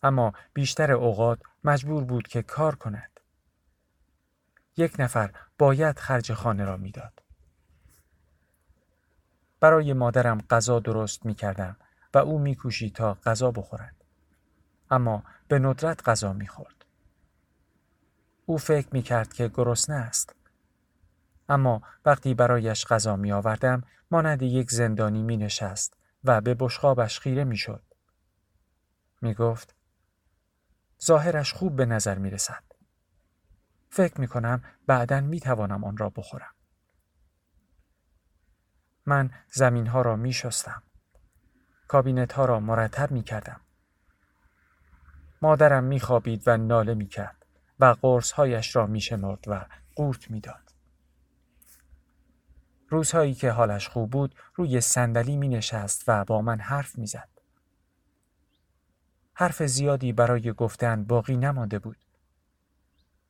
اما 0.05 0.33
بیشتر 0.53 0.91
اوقات 0.91 1.39
مجبور 1.63 2.03
بود 2.03 2.27
که 2.27 2.41
کار 2.41 2.75
کند. 2.75 3.19
یک 4.77 4.95
نفر 4.99 5.31
باید 5.57 5.99
خرج 5.99 6.33
خانه 6.33 6.65
را 6.65 6.77
می‌داد. 6.77 7.21
برای 9.59 9.93
مادرم 9.93 10.41
غذا 10.49 10.79
درست 10.79 11.25
می 11.25 11.35
کردم 11.35 11.75
و 12.13 12.17
او 12.17 12.39
می 12.39 12.55
کوشید 12.55 12.95
تا 12.95 13.13
غذا 13.13 13.51
بخورد. 13.51 13.95
اما 14.91 15.23
به 15.47 15.59
ندرت 15.59 16.09
غذا 16.09 16.33
می 16.33 16.47
خورد. 16.47 16.85
او 18.45 18.57
فکر 18.57 18.87
می 18.91 19.01
کرد 19.01 19.33
که 19.33 19.47
گرسنه 19.47 19.95
است. 19.95 20.35
اما 21.49 21.81
وقتی 22.05 22.33
برایش 22.33 22.85
غذا 22.85 23.15
می 23.15 23.31
آوردم 23.31 23.83
مانند 24.11 24.41
یک 24.41 24.71
زندانی 24.71 25.23
می 25.23 25.37
نشست 25.37 25.97
و 26.23 26.41
به 26.41 26.53
بشقابش 26.53 27.19
خیره 27.19 27.43
می 27.43 27.57
شد. 27.57 27.81
می 29.21 29.33
گفت 29.33 29.74
ظاهرش 31.03 31.53
خوب 31.53 31.75
به 31.75 31.85
نظر 31.85 32.17
می 32.17 32.29
رسد. 32.29 32.63
فکر 33.89 34.21
می 34.21 34.27
کنم 34.27 34.63
بعدا 34.87 35.21
می 35.21 35.39
توانم 35.39 35.83
آن 35.83 35.97
را 35.97 36.09
بخورم. 36.09 36.55
من 39.05 39.31
زمین 39.51 39.87
ها 39.87 40.01
را 40.01 40.15
می 40.15 40.33
شستم. 40.33 40.83
کابینت 41.87 42.33
ها 42.33 42.45
را 42.45 42.59
مرتب 42.59 43.11
می 43.11 43.23
کردم. 43.23 43.61
مادرم 45.41 45.83
می 45.83 45.99
خوابید 45.99 46.47
و 46.47 46.57
ناله 46.57 46.93
می 46.93 47.07
کرد 47.07 47.45
و 47.79 47.85
قرص 48.01 48.31
هایش 48.31 48.75
را 48.75 48.87
می 48.87 49.01
شمرد 49.01 49.47
و 49.47 49.65
قورت 49.95 50.31
می 50.31 50.39
داد. 50.39 50.75
روزهایی 52.89 53.33
که 53.33 53.51
حالش 53.51 53.87
خوب 53.87 54.11
بود 54.11 54.35
روی 54.55 54.81
صندلی 54.81 55.37
می 55.37 55.47
نشست 55.47 56.03
و 56.07 56.25
با 56.25 56.41
من 56.41 56.59
حرف 56.59 56.97
می 56.97 57.07
زد. 57.07 57.34
حرف 59.35 59.63
زیادی 59.63 60.13
برای 60.13 60.53
گفتن 60.53 61.03
باقی 61.03 61.37
نمانده 61.37 61.79
بود. 61.79 61.97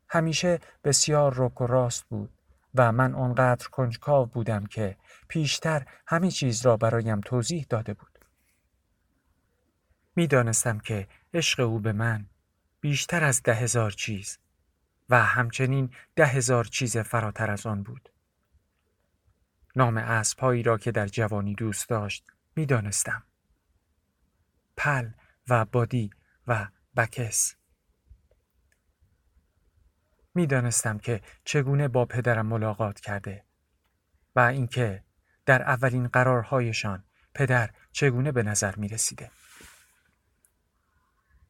همیشه 0.10 0.60
بسیار 0.84 1.34
رک 1.36 1.62
و 1.62 1.68
راست 1.68 2.06
بود 2.06 2.30
و 2.76 2.91
من 2.91 3.16
آنقدر 3.16 3.68
کنجکاو 3.68 4.26
بودم 4.26 4.66
که 4.66 4.97
پیشتر 5.28 5.86
همه 6.08 6.32
چیز 6.32 6.66
را 6.66 6.78
برایم 6.78 7.22
توضیح 7.22 7.66
داده 7.70 7.93
بود. 7.93 8.20
می‌دانستم 10.16 10.80
که 10.80 11.08
عشق 11.34 11.60
او 11.60 11.80
به 11.80 11.93
من 11.93 12.26
بیشتر 12.82 13.24
از 13.24 13.43
ده 13.43 13.53
هزار 13.53 13.91
چیز 13.91 14.38
و 15.10 15.24
همچنین 15.24 15.93
ده 16.16 16.26
هزار 16.26 16.64
چیز 16.64 16.97
فراتر 16.97 17.51
از 17.51 17.66
آن 17.66 17.84
بود. 17.84 18.10
نام 19.76 19.97
اسبهایی 19.97 20.64
را 20.64 20.78
که 20.78 20.91
در 20.91 21.08
جوانی 21.08 21.56
دوست 21.56 21.89
داشت 21.89 22.26
می‌دانستم. 22.56 23.24
پل 24.78 25.10
و 25.50 25.66
بادی 25.66 26.10
و 26.48 26.68
بکس. 26.98 27.56
می‌دانستم 30.34 30.98
که 30.98 31.22
چگونه 31.43 31.88
با 31.88 32.06
پدرم 32.06 32.46
ملاقات 32.46 33.00
کرده 33.00 33.43
و 34.36 34.39
اینکه 34.39 35.04
در 35.46 35.62
اولین 35.62 36.08
قرارهایشان 36.08 37.04
پدر 37.34 37.70
چگونه 37.91 38.32
به 38.32 38.43
نظر 38.43 38.76
می 38.76 38.88
رسیده. 38.88 39.32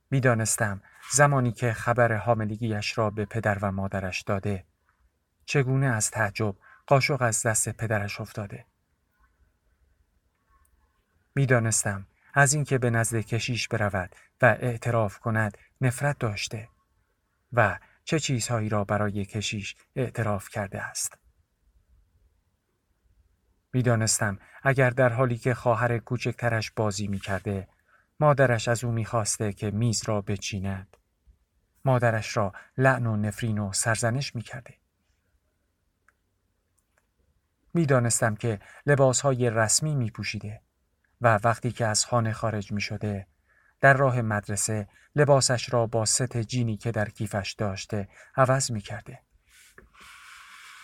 می‌دانستم 0.09 0.81
زمانی 1.11 1.51
که 1.51 1.73
خبر 1.73 2.13
حاملگیش 2.13 2.97
را 2.97 3.09
به 3.09 3.25
پدر 3.25 3.59
و 3.61 3.71
مادرش 3.71 4.21
داده 4.21 4.65
چگونه 5.45 5.85
از 5.85 6.11
تعجب 6.11 6.55
قاشق 6.87 7.21
از 7.21 7.45
دست 7.45 7.69
پدرش 7.69 8.21
افتاده. 8.21 8.65
می‌دانستم 11.35 12.07
از 12.37 12.53
اینکه 12.53 12.77
به 12.77 12.89
نزد 12.89 13.17
کشیش 13.17 13.67
برود 13.67 14.15
و 14.41 14.45
اعتراف 14.45 15.19
کند 15.19 15.57
نفرت 15.81 16.19
داشته 16.19 16.69
و 17.53 17.79
چه 18.03 18.19
چیزهایی 18.19 18.69
را 18.69 18.83
برای 18.83 19.25
کشیش 19.25 19.75
اعتراف 19.95 20.49
کرده 20.49 20.81
است. 20.81 21.17
می‌دانستم 23.73 24.39
اگر 24.63 24.89
در 24.89 25.09
حالی 25.09 25.37
که 25.37 25.53
خواهر 25.53 25.97
کوچکترش 25.97 26.71
بازی 26.71 27.07
می 27.07 27.19
کرده 27.19 27.67
مادرش 28.19 28.67
از 28.67 28.83
او 28.83 28.91
می‌خواسته 28.91 29.53
که 29.53 29.71
میز 29.71 30.03
را 30.05 30.21
بچیند. 30.21 30.97
مادرش 31.85 32.37
را 32.37 32.53
لعن 32.77 33.05
و 33.05 33.15
نفرین 33.15 33.59
و 33.59 33.73
سرزنش 33.73 34.35
می‌کرده. 34.35 34.73
می‌دانستم 37.73 38.35
که 38.35 38.59
لباسهای 38.85 39.49
رسمی 39.49 39.95
می 39.95 40.11
پوشیده 40.11 40.64
و 41.21 41.39
وقتی 41.43 41.71
که 41.71 41.85
از 41.85 42.05
خانه 42.05 42.33
خارج 42.33 42.71
می 42.71 42.81
شده 42.81 43.27
در 43.81 43.93
راه 43.93 44.21
مدرسه 44.21 44.87
لباسش 45.15 45.73
را 45.73 45.87
با 45.87 46.05
ست 46.05 46.37
جینی 46.37 46.77
که 46.77 46.91
در 46.91 47.09
کیفش 47.09 47.55
داشته 47.57 48.07
عوض 48.35 48.71
می 48.71 48.81
کرده. 48.81 49.24